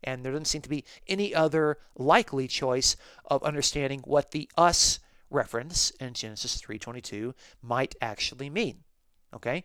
and 0.03 0.25
there 0.25 0.31
doesn't 0.31 0.45
seem 0.45 0.63
to 0.63 0.69
be 0.69 0.83
any 1.07 1.35
other 1.35 1.77
likely 1.95 2.47
choice 2.47 2.95
of 3.25 3.43
understanding 3.43 4.01
what 4.03 4.31
the 4.31 4.49
us 4.57 4.97
reference 5.29 5.91
in 5.99 6.15
Genesis 6.15 6.59
3:22 6.59 7.35
might 7.61 7.93
actually 8.01 8.49
mean. 8.49 8.83
Okay? 9.31 9.63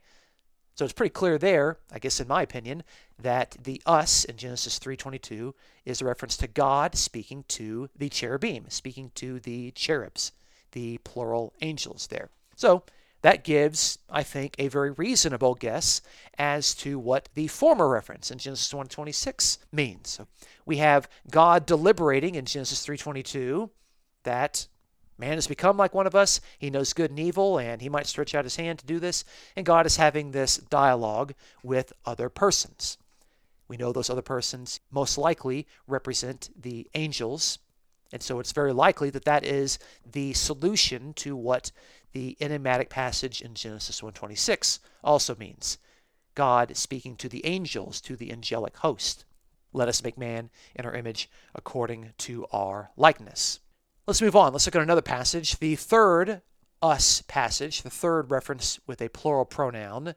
So 0.75 0.85
it's 0.85 0.93
pretty 0.93 1.12
clear 1.12 1.38
there, 1.38 1.78
I 1.93 1.99
guess 2.00 2.19
in 2.19 2.26
my 2.26 2.43
opinion, 2.43 2.83
that 3.19 3.57
the 3.62 3.81
us 3.87 4.25
in 4.25 4.37
Genesis 4.37 4.78
3:22 4.78 5.54
is 5.85 6.00
a 6.00 6.04
reference 6.04 6.37
to 6.38 6.49
God 6.49 6.97
speaking 6.97 7.45
to 7.49 7.88
the 7.97 8.09
cherubim, 8.09 8.69
speaking 8.71 9.12
to 9.14 9.38
the 9.38 9.71
cherubs, 9.73 10.33
the 10.73 10.99
plural 10.99 11.54
angels 11.61 12.09
there. 12.09 12.31
So 12.57 12.83
that 13.23 13.45
gives, 13.45 13.99
I 14.11 14.23
think, 14.23 14.57
a 14.59 14.69
very 14.69 14.90
reasonable 14.90 15.54
guess 15.54 16.02
as 16.37 16.75
to 16.75 16.99
what 16.99 17.28
the 17.35 17.47
former 17.47 17.88
reference 17.88 18.31
in 18.31 18.38
Genesis 18.38 18.73
1:26 18.75 19.59
means. 19.73 20.11
So 20.11 20.26
we 20.66 20.78
have 20.78 21.09
God 21.31 21.66
deliberating 21.66 22.35
in 22.35 22.47
Genesis 22.47 22.85
3:22 22.85 23.71
that 24.25 24.66
Man 25.16 25.35
has 25.35 25.47
become 25.47 25.76
like 25.76 25.94
one 25.94 26.06
of 26.06 26.14
us. 26.14 26.40
He 26.59 26.71
knows 26.71 26.92
good 26.92 27.11
and 27.11 27.21
evil, 27.21 27.59
and 27.59 27.80
he 27.80 27.88
might 27.88 28.06
stretch 28.06 28.35
out 28.35 28.44
his 28.44 28.56
hand 28.56 28.80
to 28.80 28.87
do 28.87 28.99
this. 28.99 29.25
And 29.54 29.64
God 29.64 29.87
is 29.87 29.97
having 29.97 30.33
this 30.33 30.56
dialogue 30.56 31.35
with 31.62 31.92
other 32.04 32.28
persons. 32.28 32.99
We 33.68 33.76
know 33.76 33.92
those 33.92 34.11
other 34.11 34.23
persons 34.23 34.80
most 34.90 35.16
likely 35.16 35.66
represent 35.87 36.50
the 36.61 36.88
angels. 36.94 37.59
And 38.12 38.23
so 38.23 38.38
it's 38.38 38.52
very 38.52 38.73
likely 38.73 39.11
that 39.11 39.25
that 39.25 39.44
is 39.44 39.78
the 40.11 40.33
solution 40.35 41.14
to 41.14 41.37
what 41.37 41.73
the 42.12 42.37
enigmatic 42.40 42.90
passage 42.90 43.40
in 43.40 43.54
Genesis 43.54 44.02
1:26 44.02 44.78
also 45.02 45.35
means. 45.37 45.78
God 46.35 46.76
speaking 46.76 47.16
to 47.16 47.28
the 47.28 47.44
angels, 47.47 48.00
to 48.02 48.16
the 48.16 48.30
angelic 48.30 48.76
host. 48.78 49.25
Let 49.73 49.88
us 49.88 50.02
make 50.02 50.18
man 50.18 50.50
in 50.75 50.85
our 50.85 50.94
image 50.94 51.28
according 51.54 52.12
to 52.18 52.47
our 52.52 52.90
likeness. 52.97 53.61
Let's 54.06 54.20
move 54.20 54.37
on. 54.37 54.52
Let's 54.52 54.66
look 54.66 54.76
at 54.76 54.82
another 54.82 55.00
passage. 55.00 55.58
The 55.58 55.76
third 55.76 56.42
us 56.82 57.23
passage, 57.23 57.80
the 57.80 57.88
third 57.88 58.30
reference 58.30 58.78
with 58.87 59.00
a 59.00 59.08
plural 59.08 59.46
pronoun 59.46 60.14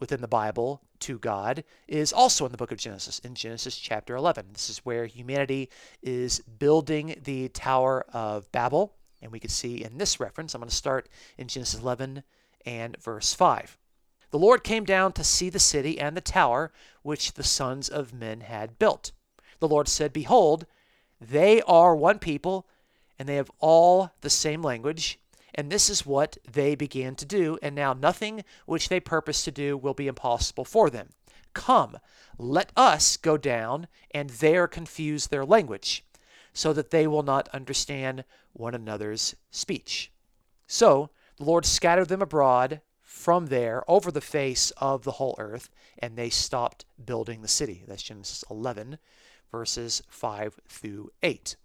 within 0.00 0.22
the 0.22 0.28
Bible 0.28 0.80
to 1.00 1.18
God, 1.18 1.62
is 1.86 2.14
also 2.14 2.46
in 2.46 2.52
the 2.52 2.56
book 2.56 2.72
of 2.72 2.78
Genesis, 2.78 3.18
in 3.18 3.34
Genesis 3.34 3.76
chapter 3.76 4.16
11. 4.16 4.46
This 4.54 4.70
is 4.70 4.78
where 4.78 5.04
humanity 5.04 5.68
is 6.00 6.40
building 6.40 7.20
the 7.24 7.50
Tower 7.50 8.06
of 8.10 8.50
Babel. 8.52 8.94
And 9.20 9.30
we 9.30 9.40
can 9.40 9.50
see 9.50 9.84
in 9.84 9.98
this 9.98 10.18
reference, 10.18 10.54
I'm 10.54 10.62
going 10.62 10.70
to 10.70 10.74
start 10.74 11.10
in 11.36 11.46
Genesis 11.46 11.78
11 11.78 12.22
and 12.64 12.96
verse 13.02 13.34
5. 13.34 13.76
The 14.30 14.38
Lord 14.38 14.64
came 14.64 14.84
down 14.84 15.12
to 15.12 15.22
see 15.22 15.50
the 15.50 15.58
city 15.58 16.00
and 16.00 16.16
the 16.16 16.22
tower 16.22 16.72
which 17.02 17.34
the 17.34 17.44
sons 17.44 17.90
of 17.90 18.14
men 18.14 18.40
had 18.40 18.78
built. 18.78 19.12
The 19.58 19.68
Lord 19.68 19.88
said, 19.88 20.14
Behold, 20.14 20.64
they 21.20 21.60
are 21.62 21.94
one 21.94 22.18
people 22.18 22.66
and 23.18 23.28
they 23.28 23.36
have 23.36 23.50
all 23.58 24.10
the 24.20 24.30
same 24.30 24.62
language. 24.62 25.18
And 25.54 25.70
this 25.70 25.88
is 25.88 26.04
what 26.04 26.36
they 26.50 26.74
began 26.74 27.14
to 27.16 27.24
do, 27.24 27.58
and 27.62 27.74
now 27.74 27.94
nothing 27.94 28.44
which 28.66 28.88
they 28.88 29.00
purpose 29.00 29.42
to 29.44 29.50
do 29.50 29.76
will 29.76 29.94
be 29.94 30.06
impossible 30.06 30.66
for 30.66 30.90
them. 30.90 31.08
Come, 31.54 31.96
let 32.36 32.70
us 32.76 33.16
go 33.16 33.38
down 33.38 33.88
and 34.10 34.28
there 34.28 34.68
confuse 34.68 35.28
their 35.28 35.46
language, 35.46 36.04
so 36.52 36.74
that 36.74 36.90
they 36.90 37.06
will 37.06 37.22
not 37.22 37.48
understand 37.54 38.24
one 38.52 38.74
another's 38.74 39.34
speech. 39.50 40.12
So 40.66 41.10
the 41.38 41.44
Lord 41.44 41.64
scattered 41.64 42.08
them 42.08 42.20
abroad 42.20 42.82
from 43.02 43.46
there 43.46 43.82
over 43.88 44.10
the 44.10 44.20
face 44.20 44.72
of 44.72 45.04
the 45.04 45.12
whole 45.12 45.36
earth, 45.38 45.70
and 45.98 46.16
they 46.16 46.28
stopped 46.28 46.84
building 47.02 47.40
the 47.40 47.48
city. 47.48 47.82
That's 47.88 48.02
Genesis 48.02 48.44
11, 48.50 48.98
verses 49.50 50.02
5 50.08 50.60
through 50.68 51.10
8. 51.22 51.56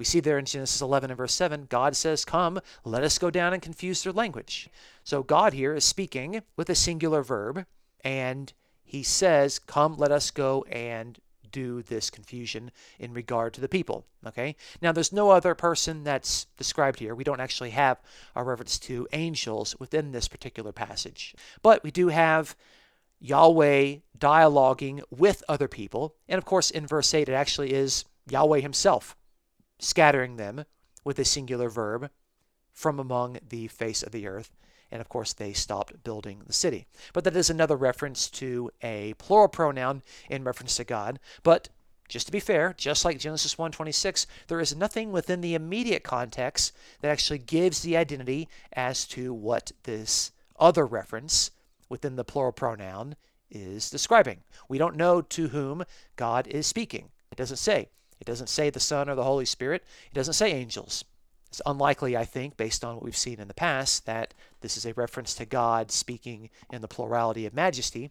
We 0.00 0.06
see 0.06 0.20
there 0.20 0.38
in 0.38 0.46
Genesis 0.46 0.80
11 0.80 1.10
and 1.10 1.18
verse 1.18 1.34
7, 1.34 1.66
God 1.68 1.94
says, 1.94 2.24
Come, 2.24 2.58
let 2.86 3.04
us 3.04 3.18
go 3.18 3.28
down 3.28 3.52
and 3.52 3.60
confuse 3.60 4.02
their 4.02 4.14
language. 4.14 4.70
So 5.04 5.22
God 5.22 5.52
here 5.52 5.74
is 5.74 5.84
speaking 5.84 6.40
with 6.56 6.70
a 6.70 6.74
singular 6.74 7.22
verb, 7.22 7.66
and 8.02 8.50
he 8.82 9.02
says, 9.02 9.58
Come, 9.58 9.98
let 9.98 10.10
us 10.10 10.30
go 10.30 10.64
and 10.70 11.18
do 11.52 11.82
this 11.82 12.08
confusion 12.08 12.70
in 12.98 13.12
regard 13.12 13.52
to 13.52 13.60
the 13.60 13.68
people. 13.68 14.06
Okay? 14.26 14.56
Now, 14.80 14.90
there's 14.90 15.12
no 15.12 15.28
other 15.28 15.54
person 15.54 16.02
that's 16.02 16.46
described 16.56 16.98
here. 16.98 17.14
We 17.14 17.24
don't 17.24 17.38
actually 17.38 17.70
have 17.70 18.00
a 18.34 18.42
reference 18.42 18.78
to 18.78 19.06
angels 19.12 19.76
within 19.78 20.12
this 20.12 20.28
particular 20.28 20.72
passage. 20.72 21.34
But 21.60 21.84
we 21.84 21.90
do 21.90 22.08
have 22.08 22.56
Yahweh 23.20 23.96
dialoguing 24.18 25.02
with 25.10 25.42
other 25.46 25.68
people. 25.68 26.14
And 26.26 26.38
of 26.38 26.46
course, 26.46 26.70
in 26.70 26.86
verse 26.86 27.12
8, 27.12 27.28
it 27.28 27.34
actually 27.34 27.74
is 27.74 28.06
Yahweh 28.30 28.60
himself 28.60 29.14
scattering 29.80 30.36
them 30.36 30.64
with 31.04 31.18
a 31.18 31.24
singular 31.24 31.68
verb 31.68 32.10
from 32.72 33.00
among 33.00 33.38
the 33.48 33.66
face 33.68 34.02
of 34.02 34.12
the 34.12 34.26
earth. 34.26 34.52
And 34.92 35.00
of 35.00 35.08
course, 35.08 35.32
they 35.32 35.52
stopped 35.52 36.02
building 36.02 36.42
the 36.46 36.52
city. 36.52 36.86
But 37.12 37.24
that 37.24 37.36
is 37.36 37.50
another 37.50 37.76
reference 37.76 38.28
to 38.30 38.70
a 38.82 39.14
plural 39.18 39.48
pronoun 39.48 40.02
in 40.28 40.44
reference 40.44 40.76
to 40.76 40.84
God. 40.84 41.20
But 41.42 41.68
just 42.08 42.26
to 42.26 42.32
be 42.32 42.40
fair, 42.40 42.74
just 42.76 43.04
like 43.04 43.20
Genesis 43.20 43.56
1:26, 43.56 44.26
there 44.48 44.58
is 44.58 44.74
nothing 44.74 45.12
within 45.12 45.40
the 45.40 45.54
immediate 45.54 46.02
context 46.02 46.72
that 47.00 47.10
actually 47.10 47.38
gives 47.38 47.82
the 47.82 47.96
identity 47.96 48.48
as 48.72 49.06
to 49.06 49.32
what 49.32 49.70
this 49.84 50.32
other 50.58 50.84
reference 50.84 51.52
within 51.88 52.16
the 52.16 52.24
plural 52.24 52.52
pronoun 52.52 53.14
is 53.48 53.90
describing. 53.90 54.42
We 54.68 54.78
don't 54.78 54.96
know 54.96 55.22
to 55.22 55.48
whom 55.48 55.84
God 56.16 56.48
is 56.48 56.66
speaking. 56.66 57.10
It 57.30 57.38
doesn't 57.38 57.58
say. 57.58 57.88
It 58.20 58.26
doesn't 58.26 58.48
say 58.48 58.70
the 58.70 58.80
Son 58.80 59.08
or 59.08 59.14
the 59.14 59.24
Holy 59.24 59.44
Spirit. 59.44 59.84
It 60.10 60.14
doesn't 60.14 60.34
say 60.34 60.52
angels. 60.52 61.04
It's 61.48 61.62
unlikely, 61.66 62.16
I 62.16 62.24
think, 62.24 62.56
based 62.56 62.84
on 62.84 62.94
what 62.94 63.02
we've 63.02 63.16
seen 63.16 63.40
in 63.40 63.48
the 63.48 63.54
past, 63.54 64.06
that 64.06 64.34
this 64.60 64.76
is 64.76 64.86
a 64.86 64.94
reference 64.94 65.34
to 65.34 65.44
God 65.44 65.90
speaking 65.90 66.50
in 66.72 66.80
the 66.80 66.88
plurality 66.88 67.44
of 67.44 67.54
majesty. 67.54 68.10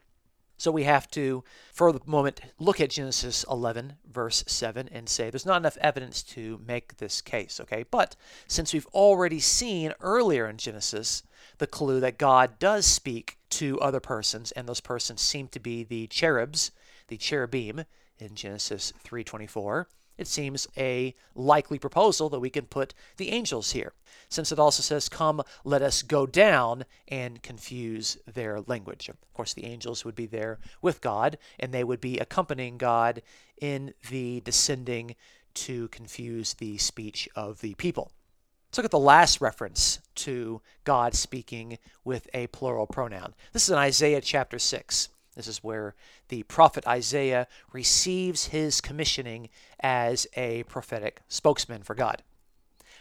So 0.57 0.71
we 0.71 0.83
have 0.83 1.09
to, 1.11 1.45
for 1.71 1.93
the 1.93 2.01
moment, 2.05 2.41
look 2.59 2.81
at 2.81 2.89
Genesis 2.89 3.45
11, 3.49 3.93
verse 4.11 4.43
7, 4.45 4.89
and 4.91 5.07
say 5.07 5.29
there's 5.29 5.45
not 5.45 5.61
enough 5.61 5.77
evidence 5.79 6.21
to 6.23 6.59
make 6.67 6.97
this 6.97 7.21
case, 7.21 7.61
okay? 7.61 7.85
But 7.89 8.17
since 8.45 8.73
we've 8.73 8.87
already 8.87 9.39
seen 9.39 9.93
earlier 10.01 10.49
in 10.49 10.57
Genesis 10.57 11.23
the 11.59 11.67
clue 11.67 12.01
that 12.01 12.17
God 12.17 12.59
does 12.59 12.85
speak 12.85 13.37
to 13.51 13.79
other 13.79 14.01
persons, 14.01 14.51
and 14.51 14.67
those 14.67 14.81
persons 14.81 15.21
seem 15.21 15.47
to 15.47 15.61
be 15.61 15.85
the 15.85 16.07
cherubs, 16.07 16.71
the 17.09 17.17
cherubim 17.17 17.83
in 18.17 18.35
Genesis 18.35 18.93
3:24, 19.03 19.87
it 20.19 20.27
seems 20.27 20.67
a 20.77 21.15
likely 21.33 21.79
proposal 21.79 22.27
that 22.29 22.41
we 22.41 22.49
can 22.49 22.65
put 22.65 22.93
the 23.15 23.29
angels 23.29 23.71
here, 23.71 23.93
since 24.27 24.51
it 24.51 24.59
also 24.59 24.83
says, 24.83 25.07
Come, 25.07 25.41
let 25.63 25.81
us 25.81 26.01
go 26.01 26.25
down 26.25 26.83
and 27.07 27.41
confuse 27.41 28.17
their 28.27 28.59
language. 28.59 29.07
Of 29.07 29.33
course, 29.33 29.53
the 29.53 29.65
angels 29.65 30.03
would 30.03 30.15
be 30.15 30.25
there 30.25 30.59
with 30.81 30.99
God, 30.99 31.37
and 31.57 31.73
they 31.73 31.85
would 31.85 32.01
be 32.01 32.19
accompanying 32.19 32.77
God 32.77 33.21
in 33.61 33.93
the 34.09 34.41
descending 34.41 35.15
to 35.53 35.87
confuse 35.87 36.53
the 36.55 36.77
speech 36.77 37.29
of 37.33 37.61
the 37.61 37.75
people. 37.75 38.11
Let's 38.67 38.77
look 38.79 38.85
at 38.85 38.91
the 38.91 38.99
last 38.99 39.39
reference 39.39 39.99
to 40.15 40.61
God 40.83 41.15
speaking 41.15 41.79
with 42.03 42.27
a 42.33 42.47
plural 42.47 42.87
pronoun. 42.87 43.33
This 43.53 43.63
is 43.63 43.69
in 43.69 43.77
Isaiah 43.77 44.21
chapter 44.21 44.59
6. 44.59 45.09
This 45.39 45.47
is 45.47 45.63
where 45.63 45.95
the 46.27 46.43
prophet 46.43 46.85
Isaiah 46.85 47.47
receives 47.71 48.47
his 48.47 48.81
commissioning 48.81 49.47
as 49.79 50.27
a 50.35 50.63
prophetic 50.63 51.21
spokesman 51.29 51.83
for 51.83 51.95
God. 51.95 52.23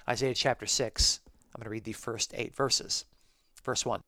Isaiah 0.09 0.35
chapter 0.35 0.65
6, 0.65 1.19
I'm 1.27 1.59
going 1.59 1.65
to 1.65 1.71
read 1.71 1.83
the 1.83 1.95
first 1.95 2.33
eight 2.37 2.55
verses. 2.55 3.07
Verse 3.65 3.85
1 3.85 4.05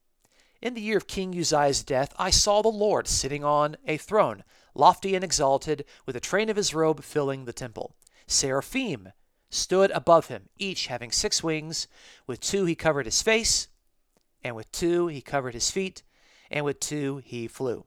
In 0.62 0.74
the 0.74 0.80
year 0.80 0.96
of 0.96 1.08
King 1.08 1.36
Uzziah's 1.36 1.82
death, 1.82 2.14
I 2.20 2.30
saw 2.30 2.62
the 2.62 2.68
Lord 2.68 3.08
sitting 3.08 3.42
on 3.42 3.76
a 3.84 3.96
throne, 3.96 4.44
lofty 4.76 5.16
and 5.16 5.24
exalted, 5.24 5.84
with 6.06 6.14
a 6.14 6.20
train 6.20 6.48
of 6.48 6.56
his 6.56 6.72
robe 6.72 7.02
filling 7.02 7.46
the 7.46 7.52
temple. 7.52 7.96
Seraphim 8.28 9.08
stood 9.48 9.90
above 9.90 10.28
him, 10.28 10.50
each 10.56 10.86
having 10.86 11.10
six 11.10 11.42
wings. 11.42 11.88
With 12.28 12.38
two 12.38 12.64
he 12.64 12.76
covered 12.76 13.06
his 13.06 13.22
face, 13.22 13.66
and 14.44 14.54
with 14.54 14.70
two 14.70 15.08
he 15.08 15.20
covered 15.20 15.54
his 15.54 15.72
feet, 15.72 16.04
and 16.48 16.64
with 16.64 16.78
two 16.78 17.22
he 17.24 17.48
flew. 17.48 17.86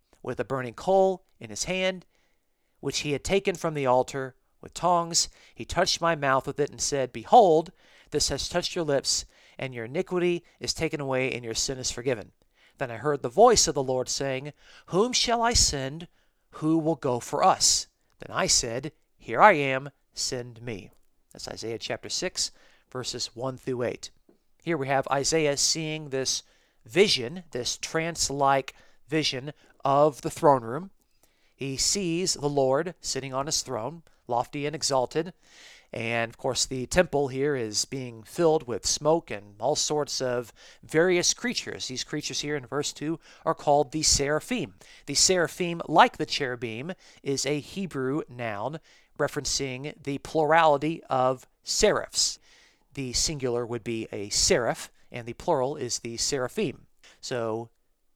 with 0.23 0.39
a 0.39 0.45
burning 0.45 0.73
coal 0.73 1.23
in 1.39 1.49
his 1.49 1.65
hand, 1.65 2.05
which 2.79 2.99
he 2.99 3.11
had 3.11 3.23
taken 3.23 3.55
from 3.55 3.73
the 3.73 3.85
altar 3.85 4.35
with 4.61 4.73
tongs. 4.73 5.29
He 5.53 5.65
touched 5.65 6.01
my 6.01 6.15
mouth 6.15 6.47
with 6.47 6.59
it 6.59 6.69
and 6.69 6.81
said, 6.81 7.11
Behold, 7.11 7.71
this 8.11 8.29
has 8.29 8.47
touched 8.47 8.75
your 8.75 8.85
lips, 8.85 9.25
and 9.57 9.73
your 9.73 9.85
iniquity 9.85 10.43
is 10.59 10.73
taken 10.73 11.01
away, 11.01 11.31
and 11.31 11.43
your 11.43 11.53
sin 11.53 11.77
is 11.77 11.91
forgiven. 11.91 12.31
Then 12.77 12.91
I 12.91 12.97
heard 12.97 13.21
the 13.21 13.29
voice 13.29 13.67
of 13.67 13.75
the 13.75 13.83
Lord 13.83 14.09
saying, 14.09 14.53
Whom 14.87 15.13
shall 15.13 15.41
I 15.41 15.53
send? 15.53 16.07
Who 16.55 16.77
will 16.77 16.95
go 16.95 17.19
for 17.19 17.43
us? 17.43 17.87
Then 18.19 18.35
I 18.35 18.47
said, 18.47 18.91
Here 19.17 19.41
I 19.41 19.53
am, 19.53 19.89
send 20.13 20.61
me. 20.61 20.91
That's 21.31 21.47
Isaiah 21.47 21.77
chapter 21.77 22.09
6, 22.09 22.51
verses 22.91 23.35
1 23.35 23.57
through 23.57 23.83
8. 23.83 24.11
Here 24.63 24.77
we 24.77 24.87
have 24.87 25.07
Isaiah 25.09 25.57
seeing 25.57 26.09
this 26.09 26.43
vision, 26.85 27.43
this 27.51 27.77
trance 27.77 28.29
like 28.29 28.75
vision 29.07 29.53
of 29.83 30.21
the 30.21 30.29
throne 30.29 30.63
room. 30.63 30.91
He 31.55 31.77
sees 31.77 32.33
the 32.33 32.49
Lord 32.49 32.95
sitting 33.01 33.33
on 33.33 33.45
his 33.45 33.61
throne, 33.61 34.03
lofty 34.27 34.65
and 34.65 34.75
exalted. 34.75 35.33
And 35.93 36.29
of 36.29 36.37
course, 36.37 36.65
the 36.65 36.85
temple 36.85 37.27
here 37.27 37.55
is 37.55 37.83
being 37.85 38.23
filled 38.23 38.65
with 38.65 38.85
smoke 38.85 39.29
and 39.29 39.55
all 39.59 39.75
sorts 39.75 40.21
of 40.21 40.53
various 40.81 41.33
creatures. 41.33 41.87
These 41.87 42.05
creatures 42.05 42.41
here 42.41 42.55
in 42.55 42.65
verse 42.65 42.93
2 42.93 43.19
are 43.45 43.53
called 43.53 43.91
the 43.91 44.01
seraphim. 44.01 44.75
The 45.05 45.15
seraphim, 45.15 45.81
like 45.87 46.17
the 46.17 46.25
cherubim, 46.25 46.93
is 47.23 47.45
a 47.45 47.59
Hebrew 47.59 48.21
noun 48.29 48.79
referencing 49.19 49.93
the 50.01 50.17
plurality 50.19 51.03
of 51.09 51.45
seraphs. 51.63 52.39
The 52.93 53.13
singular 53.13 53.65
would 53.65 53.83
be 53.83 54.07
a 54.11 54.29
seraph, 54.29 54.89
and 55.11 55.27
the 55.27 55.33
plural 55.33 55.75
is 55.75 55.99
the 55.99 56.17
seraphim. 56.17 56.87
So 57.19 57.69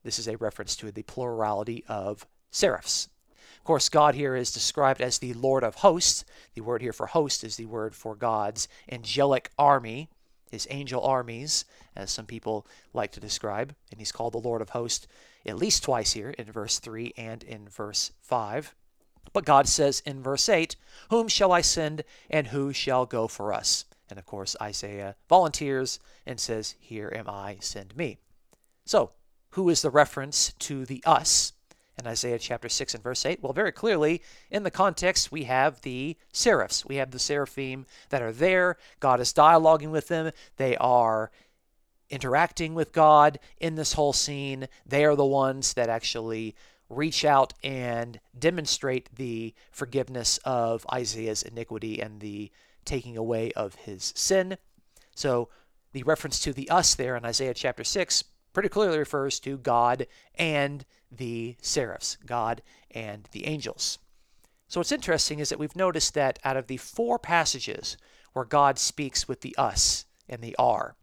this 0.06 0.20
is 0.20 0.28
a 0.28 0.38
reference 0.38 0.76
to 0.78 0.92
the 0.92 1.02
plurality 1.02 1.84
of 1.88 2.28
seraphs. 2.52 3.10
Of 3.58 3.64
course, 3.64 3.90
God 3.90 4.14
here 4.14 4.36
is 4.36 4.54
described 4.54 5.02
as 5.02 5.18
the 5.18 5.34
Lord 5.34 5.64
of 5.64 5.76
hosts. 5.76 6.24
The 6.54 6.62
word 6.62 6.84
here 6.84 6.94
for 6.94 7.08
host 7.08 7.44
is 7.44 7.56
the 7.56 7.66
word 7.66 7.96
for 7.96 8.16
God's 8.16 8.68
angelic 8.92 9.50
army, 9.58 10.08
his 10.52 10.68
angel 10.70 11.04
armies, 11.04 11.66
as 11.96 12.12
some 12.12 12.28
people 12.28 12.68
like 12.94 13.12
to 13.14 13.20
describe. 13.20 13.74
And 13.90 14.00
he's 14.00 14.12
called 14.12 14.34
the 14.34 14.38
Lord 14.38 14.62
of 14.62 14.70
hosts 14.70 15.08
at 15.44 15.58
least 15.58 15.82
twice 15.82 16.14
here 16.14 16.30
in 16.30 16.52
verse 16.52 16.78
3 16.78 17.14
and 17.18 17.42
in 17.42 17.68
verse 17.68 18.12
5. 18.22 18.76
But 19.34 19.46
God 19.46 19.68
says 19.68 20.04
in 20.06 20.22
verse 20.22 20.48
8, 20.48 20.76
Whom 21.10 21.28
shall 21.28 21.52
I 21.52 21.62
send, 21.62 22.04
and 22.30 22.48
who 22.48 22.72
shall 22.74 23.08
go 23.08 23.28
for 23.28 23.52
us? 23.52 23.86
And 24.08 24.20
of 24.20 24.28
course, 24.28 24.56
Isaiah 24.62 25.16
volunteers 25.28 26.00
and 26.28 26.40
says, 26.40 26.76
Here 26.80 27.12
am 27.16 27.28
I, 27.28 27.58
send 27.60 27.98
me. 27.98 28.20
So, 28.86 29.12
who 29.56 29.70
is 29.70 29.82
the 29.82 29.90
reference 29.90 30.52
to 30.60 30.86
the 30.86 31.02
us 31.06 31.54
in 31.98 32.06
Isaiah 32.06 32.38
chapter 32.38 32.68
6 32.68 32.94
and 32.94 33.02
verse 33.02 33.26
8? 33.26 33.42
Well, 33.42 33.54
very 33.54 33.72
clearly, 33.72 34.22
in 34.52 34.64
the 34.64 34.72
context, 34.72 35.32
we 35.32 35.46
have 35.46 35.80
the 35.80 36.18
seraphs. 36.34 36.86
We 36.86 36.98
have 36.98 37.12
the 37.12 37.20
seraphim 37.20 37.86
that 38.10 38.22
are 38.22 38.34
there. 38.34 38.76
God 39.00 39.22
is 39.22 39.32
dialoguing 39.32 39.92
with 39.92 40.10
them. 40.10 40.34
They 40.58 40.76
are 40.76 41.32
interacting 42.10 42.76
with 42.76 42.92
God 42.92 43.40
in 43.58 43.76
this 43.76 43.94
whole 43.94 44.12
scene. 44.12 44.68
They 44.86 45.06
are 45.06 45.16
the 45.16 45.26
ones 45.26 45.74
that 45.76 45.88
actually 45.88 46.54
reach 46.90 47.24
out 47.24 47.54
and 47.64 48.20
demonstrate 48.38 49.16
the 49.16 49.54
forgiveness 49.72 50.38
of 50.44 50.86
Isaiah's 50.92 51.44
iniquity 51.44 52.02
and 52.02 52.20
the 52.20 52.52
taking 52.84 53.16
away 53.16 53.54
of 53.54 53.76
his 53.76 54.12
sin. 54.18 54.58
So, 55.16 55.48
the 55.94 56.04
reference 56.04 56.42
to 56.42 56.52
the 56.52 56.70
us 56.70 56.94
there 56.94 57.16
in 57.16 57.24
Isaiah 57.24 57.54
chapter 57.54 57.86
6 57.86 58.26
pretty 58.56 58.70
clearly 58.70 58.98
refers 58.98 59.40
to 59.42 59.58
God 59.58 60.08
and 60.34 60.86
the 61.12 61.56
seraphs, 61.62 62.18
God 62.26 62.64
and 62.90 63.28
the 63.32 63.46
angels. 63.46 64.00
So 64.68 64.80
what's 64.80 64.92
interesting 64.92 65.40
is 65.40 65.50
that 65.50 65.60
we've 65.60 65.76
noticed 65.76 66.14
that 66.16 66.40
out 66.44 66.58
of 66.58 66.68
the 66.68 66.78
four 66.78 67.20
passages 67.20 67.98
where 68.34 68.46
God 68.46 68.80
speaks 68.80 69.28
with 69.28 69.42
the 69.42 69.56
us 69.58 70.06
and 70.28 70.42
the 70.42 70.56
are, 70.58 70.96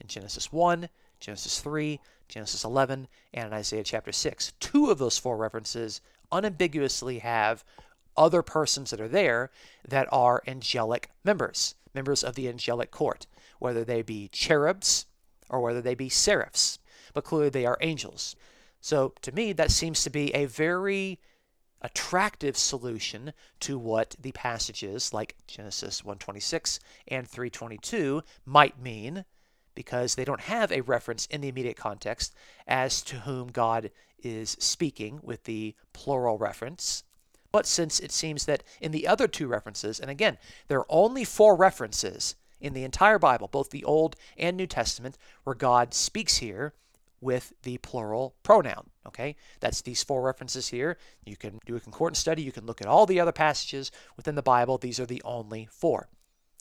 in 0.00 0.06
Genesis 0.06 0.50
1, 0.50 0.88
Genesis 1.20 1.60
3, 1.60 2.00
Genesis 2.28 2.64
11, 2.64 3.08
and 3.34 3.46
in 3.48 3.52
Isaiah 3.52 3.84
chapter 3.84 4.12
6, 4.12 4.52
two 4.60 4.90
of 4.90 4.98
those 4.98 5.18
four 5.18 5.36
references 5.36 6.00
unambiguously 6.30 7.18
have 7.18 7.64
other 8.16 8.42
persons 8.42 8.90
that 8.90 9.00
are 9.00 9.08
there 9.08 9.50
that 9.86 10.08
are 10.10 10.42
angelic 10.46 11.10
members, 11.24 11.74
members 11.94 12.22
of 12.24 12.36
the 12.36 12.48
angelic 12.48 12.90
court, 12.90 13.26
whether 13.58 13.84
they 13.84 14.02
be 14.02 14.28
cherubs 14.28 15.06
or 15.50 15.60
whether 15.60 15.82
they 15.82 15.94
be 15.94 16.08
seraphs 16.08 16.78
but 17.12 17.24
clearly 17.24 17.50
they 17.50 17.66
are 17.66 17.78
angels. 17.80 18.36
So 18.80 19.14
to 19.22 19.32
me, 19.32 19.52
that 19.52 19.70
seems 19.70 20.02
to 20.02 20.10
be 20.10 20.34
a 20.34 20.46
very 20.46 21.20
attractive 21.82 22.56
solution 22.56 23.32
to 23.60 23.78
what 23.78 24.14
the 24.20 24.32
passages 24.32 25.12
like 25.12 25.36
Genesis 25.46 26.04
126 26.04 26.80
and 27.08 27.28
322 27.28 28.22
might 28.46 28.80
mean 28.80 29.24
because 29.74 30.14
they 30.14 30.24
don't 30.24 30.42
have 30.42 30.70
a 30.70 30.82
reference 30.82 31.26
in 31.26 31.40
the 31.40 31.48
immediate 31.48 31.76
context 31.76 32.34
as 32.66 33.02
to 33.02 33.20
whom 33.20 33.48
God 33.48 33.90
is 34.22 34.50
speaking 34.60 35.18
with 35.22 35.44
the 35.44 35.74
plural 35.92 36.38
reference. 36.38 37.04
But 37.50 37.66
since 37.66 38.00
it 38.00 38.12
seems 38.12 38.46
that 38.46 38.62
in 38.80 38.92
the 38.92 39.06
other 39.06 39.28
two 39.28 39.46
references, 39.46 40.00
and 40.00 40.10
again, 40.10 40.38
there 40.68 40.78
are 40.78 40.86
only 40.88 41.24
four 41.24 41.56
references 41.56 42.36
in 42.60 42.72
the 42.74 42.84
entire 42.84 43.18
Bible, 43.18 43.48
both 43.48 43.70
the 43.70 43.84
Old 43.84 44.16
and 44.38 44.56
New 44.56 44.66
Testament, 44.66 45.18
where 45.44 45.54
God 45.54 45.92
speaks 45.92 46.38
here 46.38 46.74
with 47.22 47.52
the 47.62 47.78
plural 47.78 48.34
pronoun. 48.42 48.90
Okay, 49.06 49.36
that's 49.60 49.80
these 49.80 50.02
four 50.02 50.20
references 50.20 50.68
here. 50.68 50.98
You 51.24 51.36
can 51.36 51.60
do 51.64 51.76
a 51.76 51.80
concordance 51.80 52.18
study. 52.18 52.42
You 52.42 52.52
can 52.52 52.66
look 52.66 52.82
at 52.82 52.86
all 52.86 53.06
the 53.06 53.20
other 53.20 53.32
passages 53.32 53.90
within 54.16 54.34
the 54.34 54.42
Bible. 54.42 54.76
These 54.76 55.00
are 55.00 55.06
the 55.06 55.22
only 55.24 55.68
four. 55.70 56.08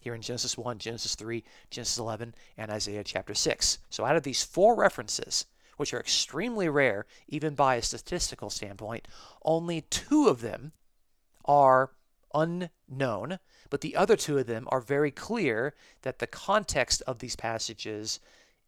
Here 0.01 0.15
in 0.15 0.21
Genesis 0.21 0.57
1, 0.57 0.79
Genesis 0.79 1.13
3, 1.15 1.43
Genesis 1.69 1.99
11, 1.99 2.33
and 2.57 2.71
Isaiah 2.71 3.03
chapter 3.03 3.35
6. 3.35 3.77
So 3.89 4.05
out 4.05 4.15
of 4.15 4.23
these 4.23 4.43
four 4.43 4.75
references, 4.75 5.45
which 5.77 5.93
are 5.93 5.99
extremely 5.99 6.69
rare, 6.69 7.05
even 7.27 7.53
by 7.53 7.75
a 7.75 7.81
statistical 7.81 8.49
standpoint, 8.49 9.07
only 9.43 9.81
two 9.81 10.27
of 10.27 10.41
them 10.41 10.71
are 11.45 11.91
unknown, 12.33 13.39
but 13.69 13.81
the 13.81 13.95
other 13.95 14.15
two 14.15 14.37
of 14.37 14.47
them 14.47 14.67
are 14.71 14.81
very 14.81 15.11
clear 15.11 15.75
that 16.01 16.19
the 16.19 16.27
context 16.27 17.03
of 17.05 17.19
these 17.19 17.35
passages 17.35 18.19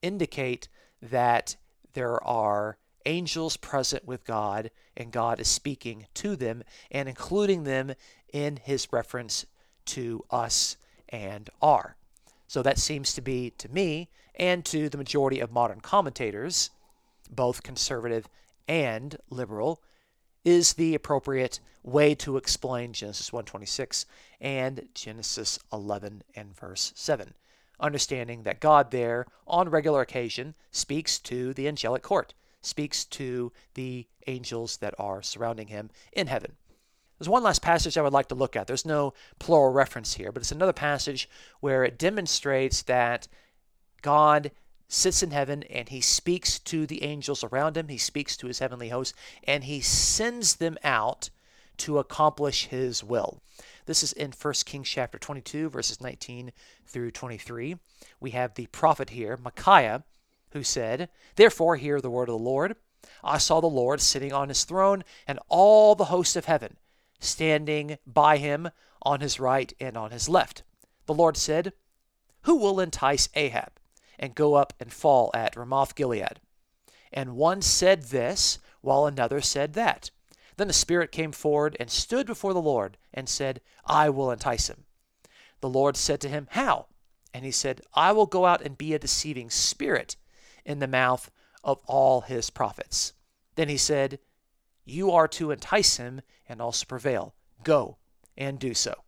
indicate 0.01 0.67
that 1.01 1.55
there 1.93 2.23
are 2.23 2.77
angels 3.05 3.57
present 3.57 4.05
with 4.05 4.25
God, 4.25 4.71
and 4.95 5.11
God 5.11 5.39
is 5.39 5.47
speaking 5.47 6.07
to 6.15 6.35
them 6.35 6.63
and 6.91 7.09
including 7.09 7.63
them 7.63 7.93
in 8.31 8.57
his 8.57 8.87
reference 8.91 9.45
to 9.85 10.23
us 10.31 10.77
and 11.09 11.49
are. 11.61 11.95
So 12.47 12.61
that 12.61 12.79
seems 12.79 13.13
to 13.15 13.21
be, 13.21 13.51
to 13.57 13.69
me, 13.69 14.09
and 14.35 14.63
to 14.65 14.89
the 14.89 14.97
majority 14.97 15.39
of 15.39 15.51
modern 15.51 15.81
commentators, 15.81 16.69
both 17.29 17.63
conservative 17.63 18.27
and 18.67 19.17
liberal, 19.29 19.81
is 20.43 20.73
the 20.73 20.95
appropriate 20.95 21.59
way 21.83 22.15
to 22.15 22.37
explain 22.37 22.93
Genesis 22.93 23.31
1:26 23.31 24.05
and 24.39 24.87
Genesis 24.93 25.59
11 25.71 26.23
and 26.35 26.55
verse 26.55 26.93
7, 26.95 27.33
understanding 27.83 28.43
that 28.43 28.59
God 28.59 28.89
there 28.89 29.27
on 29.45 29.69
regular 29.69 30.01
occasion 30.01 30.55
speaks 30.71 31.19
to 31.19 31.53
the 31.53 31.67
angelic 31.67 32.01
court, 32.01 32.33
speaks 32.61 33.05
to 33.05 33.51
the 33.75 34.07
angels 34.25 34.77
that 34.77 34.95
are 34.97 35.21
surrounding 35.21 35.67
him 35.67 35.91
in 36.13 36.27
heaven. 36.27 36.53
There's 37.19 37.29
one 37.29 37.43
last 37.43 37.61
passage 37.61 37.97
I 37.97 38.01
would 38.01 38.13
like 38.13 38.29
to 38.29 38.35
look 38.35 38.55
at. 38.55 38.67
There's 38.67 38.85
no 38.85 39.13
plural 39.37 39.71
reference 39.71 40.15
here, 40.15 40.31
but 40.31 40.41
it's 40.41 40.51
another 40.51 40.73
passage 40.73 41.29
where 41.59 41.83
it 41.83 41.99
demonstrates 41.99 42.81
that 42.83 43.27
God 44.01 44.51
sits 44.87 45.23
in 45.23 45.31
heaven 45.31 45.63
and 45.63 45.89
he 45.89 46.01
speaks 46.01 46.59
to 46.59 46.85
the 46.85 47.03
angels 47.03 47.43
around 47.43 47.77
him. 47.77 47.87
He 47.87 47.97
speaks 47.97 48.35
to 48.37 48.47
his 48.47 48.59
heavenly 48.59 48.89
host 48.89 49.13
and 49.45 49.63
he 49.63 49.81
sends 49.81 50.55
them 50.55 50.77
out 50.83 51.29
to 51.77 51.99
accomplish 51.99 52.65
his 52.65 53.03
will. 53.03 53.41
This 53.85 54.03
is 54.03 54.13
in 54.13 54.31
1 54.31 54.53
Kings 54.65 54.89
chapter 54.89 55.17
22, 55.17 55.69
verses 55.69 56.01
19 56.01 56.51
through 56.85 57.11
23. 57.11 57.75
We 58.19 58.31
have 58.31 58.53
the 58.53 58.67
prophet 58.67 59.11
here, 59.11 59.37
Micaiah, 59.37 60.03
who 60.51 60.63
said, 60.63 61.09
Therefore, 61.35 61.75
hear 61.75 61.99
the 61.99 62.09
word 62.09 62.29
of 62.29 62.33
the 62.33 62.43
Lord. 62.43 62.75
I 63.23 63.37
saw 63.37 63.59
the 63.59 63.67
Lord 63.67 63.99
sitting 64.01 64.31
on 64.31 64.49
his 64.49 64.63
throne, 64.63 65.03
and 65.27 65.39
all 65.49 65.95
the 65.95 66.05
hosts 66.05 66.35
of 66.35 66.45
heaven 66.45 66.77
standing 67.19 67.97
by 68.05 68.37
him 68.37 68.69
on 69.01 69.21
his 69.21 69.39
right 69.39 69.73
and 69.79 69.97
on 69.97 70.11
his 70.11 70.29
left. 70.29 70.63
The 71.05 71.13
Lord 71.13 71.37
said, 71.37 71.73
Who 72.43 72.55
will 72.55 72.79
entice 72.79 73.29
Ahab 73.35 73.71
and 74.17 74.35
go 74.35 74.55
up 74.55 74.73
and 74.79 74.91
fall 74.91 75.31
at 75.33 75.55
Ramoth 75.55 75.95
Gilead? 75.95 76.39
And 77.11 77.35
one 77.35 77.61
said 77.61 78.03
this, 78.03 78.59
while 78.81 79.05
another 79.05 79.39
said 79.41 79.73
that. 79.73 80.11
Then 80.57 80.67
the 80.67 80.73
Spirit 80.73 81.11
came 81.11 81.31
forward 81.31 81.75
and 81.79 81.89
stood 81.89 82.27
before 82.27 82.53
the 82.53 82.61
Lord 82.61 82.97
and 83.13 83.27
said, 83.27 83.61
I 83.85 84.09
will 84.09 84.31
entice 84.31 84.69
him. 84.69 84.85
The 85.61 85.69
Lord 85.69 85.97
said 85.97 86.21
to 86.21 86.29
him, 86.29 86.47
How? 86.51 86.87
And 87.33 87.45
he 87.45 87.51
said, 87.51 87.81
I 87.93 88.11
will 88.11 88.25
go 88.25 88.45
out 88.45 88.61
and 88.61 88.77
be 88.77 88.93
a 88.93 88.99
deceiving 88.99 89.49
spirit 89.49 90.15
in 90.65 90.79
the 90.79 90.87
mouth 90.87 91.31
of 91.63 91.79
all 91.85 92.21
his 92.21 92.49
prophets. 92.49 93.13
Then 93.55 93.69
he 93.69 93.77
said, 93.77 94.19
You 94.85 95.11
are 95.11 95.27
to 95.29 95.51
entice 95.51 95.97
him 95.97 96.21
and 96.47 96.61
also 96.61 96.85
prevail. 96.85 97.33
Go 97.63 97.97
and 98.37 98.59
do 98.59 98.73
so. 98.73 99.03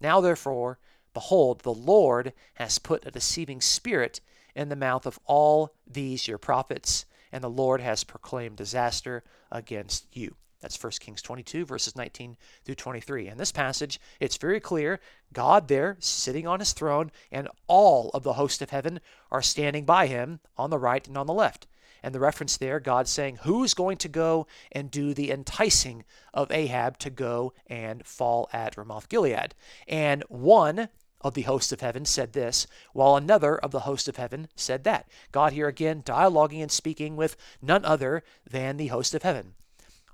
Now, 0.00 0.20
therefore, 0.20 0.78
behold, 1.12 1.60
the 1.60 1.74
Lord 1.74 2.32
has 2.54 2.78
put 2.78 3.06
a 3.06 3.10
deceiving 3.10 3.60
spirit 3.60 4.20
in 4.54 4.68
the 4.68 4.76
mouth 4.76 5.06
of 5.06 5.18
all 5.26 5.74
these 5.86 6.28
your 6.28 6.38
prophets, 6.38 7.04
and 7.32 7.42
the 7.42 7.50
Lord 7.50 7.80
has 7.80 8.04
proclaimed 8.04 8.56
disaster 8.56 9.22
against 9.50 10.06
you. 10.16 10.36
That's 10.64 10.82
1 10.82 10.92
Kings 10.98 11.20
22, 11.20 11.66
verses 11.66 11.94
19 11.94 12.38
through 12.64 12.74
23. 12.76 13.28
In 13.28 13.36
this 13.36 13.52
passage, 13.52 14.00
it's 14.18 14.38
very 14.38 14.60
clear 14.60 14.98
God 15.34 15.68
there 15.68 15.98
sitting 16.00 16.46
on 16.46 16.58
his 16.58 16.72
throne, 16.72 17.12
and 17.30 17.50
all 17.66 18.10
of 18.14 18.22
the 18.22 18.32
host 18.32 18.62
of 18.62 18.70
heaven 18.70 19.00
are 19.30 19.42
standing 19.42 19.84
by 19.84 20.06
him 20.06 20.40
on 20.56 20.70
the 20.70 20.78
right 20.78 21.06
and 21.06 21.18
on 21.18 21.26
the 21.26 21.34
left. 21.34 21.66
And 22.02 22.14
the 22.14 22.20
reference 22.20 22.56
there, 22.56 22.80
God 22.80 23.08
saying, 23.08 23.40
Who's 23.42 23.74
going 23.74 23.98
to 23.98 24.08
go 24.08 24.46
and 24.72 24.90
do 24.90 25.12
the 25.12 25.30
enticing 25.30 26.02
of 26.32 26.50
Ahab 26.50 26.96
to 27.00 27.10
go 27.10 27.52
and 27.66 28.06
fall 28.06 28.48
at 28.50 28.78
Ramoth 28.78 29.10
Gilead? 29.10 29.54
And 29.86 30.22
one 30.28 30.88
of 31.20 31.34
the 31.34 31.42
host 31.42 31.74
of 31.74 31.82
heaven 31.82 32.06
said 32.06 32.32
this, 32.32 32.66
while 32.94 33.16
another 33.16 33.58
of 33.58 33.70
the 33.70 33.80
host 33.80 34.08
of 34.08 34.16
heaven 34.16 34.48
said 34.56 34.84
that. 34.84 35.10
God 35.30 35.52
here 35.52 35.68
again 35.68 36.02
dialoguing 36.02 36.62
and 36.62 36.72
speaking 36.72 37.16
with 37.16 37.36
none 37.60 37.84
other 37.84 38.24
than 38.50 38.78
the 38.78 38.86
host 38.86 39.14
of 39.14 39.24
heaven. 39.24 39.56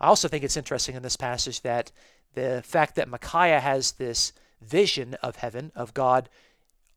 I 0.00 0.06
also 0.06 0.28
think 0.28 0.44
it's 0.44 0.56
interesting 0.56 0.94
in 0.96 1.02
this 1.02 1.16
passage 1.16 1.60
that 1.62 1.92
the 2.34 2.62
fact 2.64 2.94
that 2.96 3.08
Micaiah 3.08 3.60
has 3.60 3.92
this 3.92 4.32
vision 4.62 5.14
of 5.22 5.36
heaven, 5.36 5.72
of 5.74 5.94
God 5.94 6.28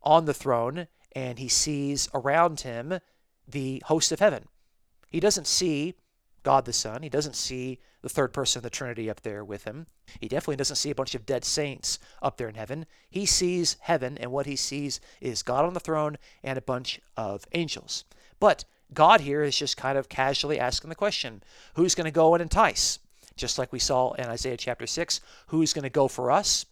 on 0.02 0.26
the 0.26 0.34
throne, 0.34 0.88
and 1.14 1.40
he 1.40 1.48
sees 1.48 2.10
around 2.14 2.62
him 2.62 3.00
the 3.48 3.82
host 3.86 4.12
of 4.12 4.20
heaven. 4.20 4.48
He 5.10 5.20
doesn't 5.20 5.48
see 5.48 5.96
God 6.44 6.66
the 6.66 6.74
Son. 6.74 7.04
He 7.04 7.10
doesn't 7.10 7.36
see 7.36 7.80
the 8.02 8.10
third 8.10 8.34
person 8.34 8.60
of 8.60 8.64
the 8.64 8.70
Trinity 8.70 9.10
up 9.10 9.22
there 9.22 9.44
with 9.44 9.64
him. 9.64 9.88
He 10.20 10.28
definitely 10.28 10.58
doesn't 10.58 10.76
see 10.76 10.92
a 10.92 10.96
bunch 10.96 11.16
of 11.16 11.26
dead 11.26 11.46
saints 11.46 12.00
up 12.22 12.38
there 12.38 12.50
in 12.50 12.56
heaven. 12.56 12.86
He 13.10 13.26
sees 13.26 13.78
heaven, 13.82 14.18
and 14.18 14.32
what 14.32 14.46
he 14.46 14.58
sees 14.58 15.00
is 15.22 15.42
God 15.42 15.66
on 15.66 15.74
the 15.74 15.80
throne 15.80 16.18
and 16.44 16.58
a 16.58 16.62
bunch 16.62 17.00
of 17.16 17.46
angels. 17.54 18.04
But 18.40 18.66
God 18.94 19.22
here 19.22 19.44
is 19.44 19.58
just 19.58 19.78
kind 19.78 19.98
of 19.98 20.10
casually 20.10 20.60
asking 20.60 20.90
the 20.90 20.96
question 20.96 21.44
who's 21.76 21.96
going 21.96 22.06
to 22.06 22.12
go 22.12 22.34
and 22.34 22.42
entice? 22.42 23.00
Just 23.36 23.58
like 23.58 23.72
we 23.72 23.80
saw 23.80 24.12
in 24.14 24.26
Isaiah 24.26 24.58
chapter 24.58 24.86
6, 24.86 25.20
who's 25.48 25.74
going 25.74 25.84
to 25.84 25.90
go 25.90 26.08
for 26.08 26.32
us? 26.32 26.66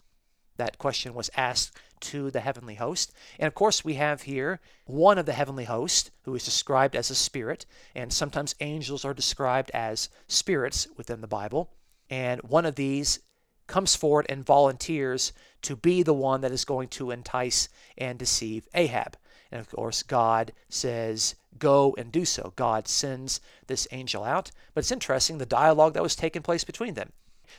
That 0.58 0.78
question 0.78 1.14
was 1.14 1.32
asked 1.36 1.76
to 2.02 2.30
the 2.30 2.42
heavenly 2.42 2.76
host. 2.76 3.14
And 3.40 3.48
of 3.48 3.56
course, 3.56 3.84
we 3.84 3.96
have 3.96 4.24
here 4.24 4.60
one 4.86 5.18
of 5.18 5.26
the 5.26 5.34
heavenly 5.34 5.66
host 5.66 6.12
who 6.24 6.36
is 6.36 6.44
described 6.44 6.96
as 6.96 7.10
a 7.10 7.16
spirit, 7.16 7.66
and 7.96 8.12
sometimes 8.12 8.56
angels 8.60 9.06
are 9.06 9.14
described 9.14 9.72
as 9.74 10.10
spirits 10.28 10.88
within 10.98 11.22
the 11.22 11.28
Bible. 11.28 11.72
And 12.10 12.42
one 12.42 12.66
of 12.66 12.76
these 12.76 13.20
comes 13.68 13.96
forward 13.96 14.26
and 14.30 14.46
volunteers 14.46 15.32
to 15.62 15.76
be 15.76 16.04
the 16.04 16.14
one 16.14 16.42
that 16.42 16.52
is 16.52 16.66
going 16.66 16.90
to 16.90 17.12
entice 17.12 17.70
and 17.98 18.20
deceive 18.20 18.68
Ahab. 18.74 19.16
And 19.52 19.62
of 19.62 19.70
course, 19.70 20.04
God 20.04 20.52
says, 20.70 21.36
Go 21.58 21.96
and 21.98 22.12
do 22.12 22.26
so. 22.26 22.54
God 22.56 22.88
sends 22.88 23.42
this 23.68 23.88
angel 23.92 24.24
out. 24.24 24.52
But 24.74 24.80
it's 24.82 24.92
interesting 24.92 25.38
the 25.38 25.46
dialogue 25.46 25.94
that 25.94 26.04
was 26.04 26.16
taking 26.16 26.42
place 26.42 26.64
between 26.64 26.94
them. 26.94 27.12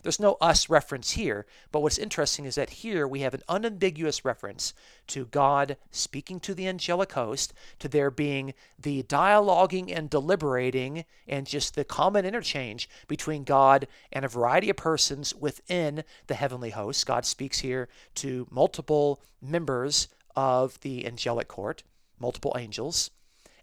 There's 0.02 0.20
no 0.20 0.36
us 0.40 0.70
reference 0.70 1.12
here, 1.12 1.46
but 1.70 1.80
what's 1.80 1.98
interesting 1.98 2.44
is 2.44 2.54
that 2.54 2.70
here 2.70 3.06
we 3.06 3.20
have 3.20 3.34
an 3.34 3.42
unambiguous 3.48 4.24
reference 4.24 4.72
to 5.08 5.26
God 5.26 5.76
speaking 5.90 6.40
to 6.40 6.54
the 6.54 6.66
angelic 6.66 7.12
host, 7.12 7.52
to 7.80 7.88
there 7.88 8.10
being 8.10 8.54
the 8.78 9.02
dialoguing 9.02 9.94
and 9.94 10.08
deliberating 10.08 11.04
and 11.28 11.46
just 11.46 11.74
the 11.74 11.84
common 11.84 12.24
interchange 12.24 12.88
between 13.06 13.44
God 13.44 13.86
and 14.10 14.24
a 14.24 14.28
variety 14.28 14.70
of 14.70 14.76
persons 14.76 15.34
within 15.34 16.04
the 16.26 16.34
heavenly 16.34 16.70
host. 16.70 17.06
God 17.06 17.26
speaks 17.26 17.58
here 17.60 17.88
to 18.16 18.46
multiple 18.50 19.20
members 19.40 20.08
of 20.34 20.80
the 20.80 21.06
angelic 21.06 21.48
court, 21.48 21.82
multiple 22.18 22.56
angels, 22.58 23.10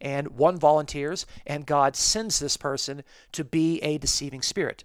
and 0.02 0.30
one 0.30 0.58
volunteers, 0.58 1.26
and 1.46 1.66
God 1.66 1.96
sends 1.96 2.40
this 2.40 2.58
person 2.58 3.04
to 3.32 3.44
be 3.44 3.80
a 3.82 3.98
deceiving 3.98 4.42
spirit. 4.42 4.84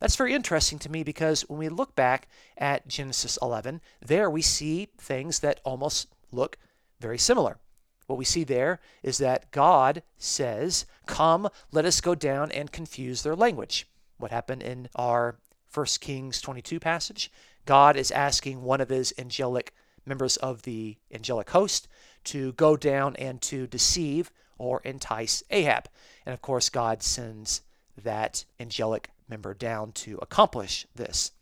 That's 0.00 0.16
very 0.16 0.34
interesting 0.34 0.78
to 0.80 0.90
me 0.90 1.02
because 1.02 1.42
when 1.48 1.58
we 1.58 1.68
look 1.68 1.94
back 1.94 2.28
at 2.56 2.88
Genesis 2.88 3.38
11, 3.42 3.80
there 4.00 4.30
we 4.30 4.42
see 4.42 4.88
things 4.96 5.40
that 5.40 5.60
almost 5.64 6.08
look 6.32 6.56
very 7.00 7.18
similar. 7.18 7.58
What 8.06 8.18
we 8.18 8.24
see 8.24 8.42
there 8.42 8.80
is 9.02 9.18
that 9.18 9.50
God 9.52 10.02
says, 10.18 10.86
Come, 11.06 11.48
let 11.70 11.84
us 11.84 12.00
go 12.00 12.14
down 12.14 12.50
and 12.50 12.72
confuse 12.72 13.22
their 13.22 13.36
language. 13.36 13.86
What 14.16 14.32
happened 14.32 14.62
in 14.62 14.88
our 14.96 15.36
1 15.72 15.86
Kings 16.00 16.40
22 16.40 16.80
passage? 16.80 17.30
God 17.66 17.96
is 17.96 18.10
asking 18.10 18.62
one 18.62 18.80
of 18.80 18.88
his 18.88 19.14
angelic 19.18 19.72
members 20.06 20.36
of 20.38 20.62
the 20.62 20.96
angelic 21.12 21.50
host 21.50 21.88
to 22.24 22.52
go 22.54 22.76
down 22.76 23.16
and 23.16 23.40
to 23.42 23.66
deceive 23.66 24.30
or 24.60 24.80
entice 24.84 25.42
Ahab. 25.50 25.88
And 26.26 26.32
of 26.34 26.42
course, 26.42 26.68
God 26.68 27.02
sends 27.02 27.62
that 27.96 28.44
angelic 28.60 29.10
member 29.28 29.54
down 29.54 29.92
to 29.92 30.18
accomplish 30.20 30.86
this. 30.94 31.32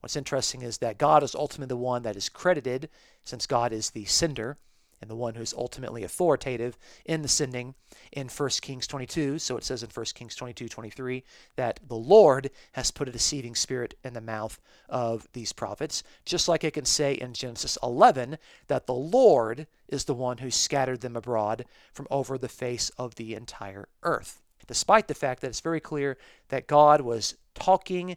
What's 0.00 0.16
interesting 0.16 0.62
is 0.62 0.78
that 0.78 0.96
God 0.96 1.22
is 1.22 1.34
ultimately 1.34 1.70
the 1.70 1.76
one 1.76 2.02
that 2.02 2.16
is 2.16 2.28
credited, 2.28 2.88
since 3.24 3.46
God 3.46 3.72
is 3.72 3.90
the 3.90 4.04
sender 4.04 4.56
and 5.00 5.10
the 5.10 5.16
one 5.16 5.34
who's 5.34 5.54
ultimately 5.54 6.04
authoritative 6.04 6.78
in 7.04 7.22
the 7.22 7.28
sending 7.28 7.74
in 8.12 8.28
1 8.28 8.48
Kings 8.60 8.86
22. 8.86 9.38
So 9.38 9.56
it 9.56 9.64
says 9.64 9.82
in 9.82 9.90
1 9.90 10.06
Kings 10.14 10.34
22 10.34 10.68
23 10.68 11.24
that 11.56 11.80
the 11.86 11.96
Lord 11.96 12.50
has 12.72 12.90
put 12.90 13.08
a 13.08 13.12
deceiving 13.12 13.54
spirit 13.54 13.94
in 14.04 14.14
the 14.14 14.20
mouth 14.20 14.60
of 14.88 15.28
these 15.32 15.52
prophets, 15.52 16.02
just 16.24 16.48
like 16.48 16.64
it 16.64 16.74
can 16.74 16.84
say 16.84 17.14
in 17.14 17.32
Genesis 17.32 17.78
11 17.82 18.38
that 18.66 18.86
the 18.86 18.94
Lord 18.94 19.66
is 19.88 20.04
the 20.04 20.14
one 20.14 20.38
who 20.38 20.50
scattered 20.50 21.00
them 21.00 21.16
abroad 21.16 21.64
from 21.92 22.06
over 22.10 22.38
the 22.38 22.48
face 22.48 22.90
of 22.90 23.14
the 23.14 23.34
entire 23.34 23.88
earth. 24.02 24.42
Despite 24.66 25.08
the 25.08 25.14
fact 25.14 25.40
that 25.40 25.48
it's 25.48 25.60
very 25.60 25.80
clear 25.80 26.18
that 26.50 26.66
God 26.66 27.00
was 27.00 27.36
talking, 27.54 28.16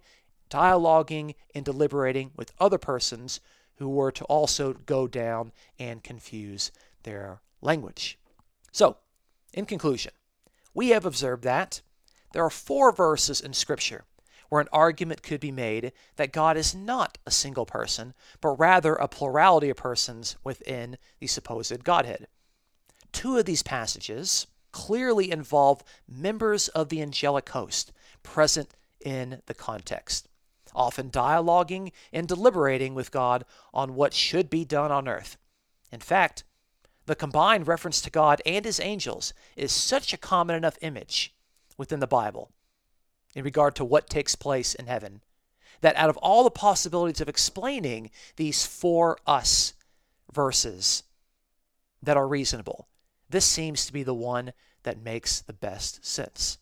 dialoguing, 0.50 1.36
and 1.56 1.64
deliberating 1.64 2.32
with 2.36 2.52
other 2.60 2.78
persons 2.78 3.40
who 3.82 3.90
were 3.90 4.12
to 4.12 4.24
also 4.26 4.74
go 4.74 5.08
down 5.08 5.52
and 5.80 6.04
confuse 6.04 6.72
their 7.02 7.42
language. 7.62 8.20
So, 8.72 8.98
in 9.56 9.66
conclusion, 9.66 10.12
we 10.72 10.90
have 10.90 11.04
observed 11.04 11.44
that 11.46 11.82
there 12.32 12.46
are 12.46 12.52
four 12.52 12.92
verses 12.92 13.42
in 13.42 13.54
Scripture 13.54 14.04
where 14.50 14.62
an 14.62 14.68
argument 14.72 15.24
could 15.24 15.40
be 15.40 15.52
made 15.52 15.94
that 16.18 16.32
God 16.32 16.58
is 16.58 16.76
not 16.76 17.18
a 17.26 17.32
single 17.32 17.66
person, 17.66 18.14
but 18.40 18.60
rather 18.60 18.94
a 18.94 19.08
plurality 19.08 19.72
of 19.72 19.78
persons 19.78 20.36
within 20.44 21.00
the 21.20 21.26
supposed 21.26 21.84
Godhead. 21.84 22.28
Two 23.12 23.36
of 23.38 23.46
these 23.46 23.64
passages 23.64 24.46
clearly 24.72 25.32
involve 25.32 25.84
members 26.08 26.68
of 26.68 26.90
the 26.90 27.02
angelic 27.02 27.50
host 27.50 27.92
present 28.22 28.76
in 29.04 29.42
the 29.48 29.56
context, 29.56 30.28
often 30.76 31.10
dialoguing 31.10 31.92
and 32.12 32.28
deliberating 32.28 32.94
with 32.94 33.12
God 33.12 33.46
on 33.74 33.96
what 33.96 34.14
should 34.14 34.50
be 34.50 34.66
done 34.66 34.92
on 34.92 35.08
earth. 35.08 35.38
In 35.92 36.00
fact, 36.00 36.44
the 37.06 37.16
combined 37.16 37.68
reference 37.68 38.02
to 38.02 38.10
God 38.10 38.42
and 38.46 38.64
his 38.64 38.80
angels 38.80 39.34
is 39.56 39.72
such 39.72 40.14
a 40.14 40.18
common 40.18 40.56
enough 40.56 40.78
image 40.82 41.34
within 41.78 42.00
the 42.00 42.08
Bible 42.08 42.52
in 43.36 43.44
regard 43.44 43.76
to 43.76 43.86
what 43.86 44.10
takes 44.10 44.36
place 44.36 44.76
in 44.76 44.88
heaven 44.88 45.22
that 45.82 45.96
out 45.96 46.10
of 46.10 46.18
all 46.18 46.44
the 46.44 46.52
possibilities 46.52 47.22
of 47.22 47.30
explaining 47.30 48.12
these 48.36 48.66
for 48.66 49.18
us 49.26 49.74
verses 50.32 51.04
that 52.02 52.18
are 52.18 52.28
reasonable, 52.28 52.88
this 53.30 53.46
seems 53.46 53.86
to 53.86 53.94
be 53.94 54.04
the 54.04 54.14
one 54.14 54.54
that 54.84 55.02
makes 55.02 55.42
the 55.42 55.54
best 55.54 56.06
sense. 56.06 56.58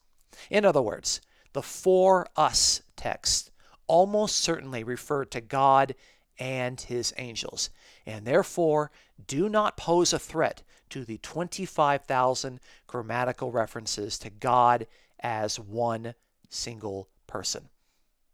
In 0.50 0.66
other 0.66 0.82
words, 0.82 1.22
the 1.54 1.62
four 1.62 2.28
us 2.36 2.82
text 2.96 3.52
almost 3.90 4.38
certainly 4.38 4.84
refer 4.86 5.26
to 5.26 5.42
God 5.42 5.96
and 6.40 6.80
his 6.80 7.14
angels, 7.18 7.70
and 8.06 8.26
therefore 8.26 8.92
do 9.28 9.50
not 9.50 9.76
pose 9.76 10.14
a 10.14 10.20
threat 10.20 10.64
to 10.90 11.04
the 11.04 11.18
25,000 11.18 12.60
grammatical 12.88 13.52
references 13.52 14.18
to 14.20 14.30
God 14.30 14.88
as 15.20 15.60
one 15.60 16.16
single 16.48 17.10
person. 17.28 17.70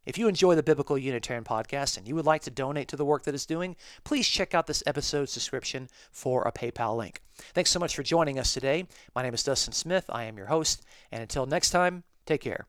If 0.06 0.20
you 0.20 0.28
enjoy 0.28 0.54
the 0.54 0.62
Biblical 0.62 1.00
Unitarian 1.00 1.44
podcast 1.44 1.98
and 1.98 2.08
you 2.08 2.14
would 2.14 2.28
like 2.28 2.44
to 2.44 2.52
donate 2.52 2.88
to 2.90 2.96
the 2.96 3.06
work 3.06 3.24
that 3.24 3.34
it's 3.34 3.48
doing, 3.48 3.76
please 4.04 4.28
check 4.28 4.54
out 4.54 4.68
this 4.68 4.84
episode's 4.86 5.34
description 5.34 5.90
for 6.12 6.44
a 6.44 6.52
PayPal 6.52 6.96
link. 6.96 7.22
Thanks 7.36 7.72
so 7.72 7.80
much 7.80 7.96
for 7.96 8.04
joining 8.04 8.38
us 8.38 8.54
today. 8.54 8.86
My 9.16 9.24
name 9.24 9.34
is 9.34 9.44
Dustin 9.44 9.74
Smith. 9.74 10.06
I 10.10 10.26
am 10.26 10.38
your 10.38 10.48
host. 10.48 10.86
And 11.12 11.24
until 11.24 11.48
next 11.48 11.72
time, 11.72 12.04
take 12.28 12.42
care. 12.42 12.68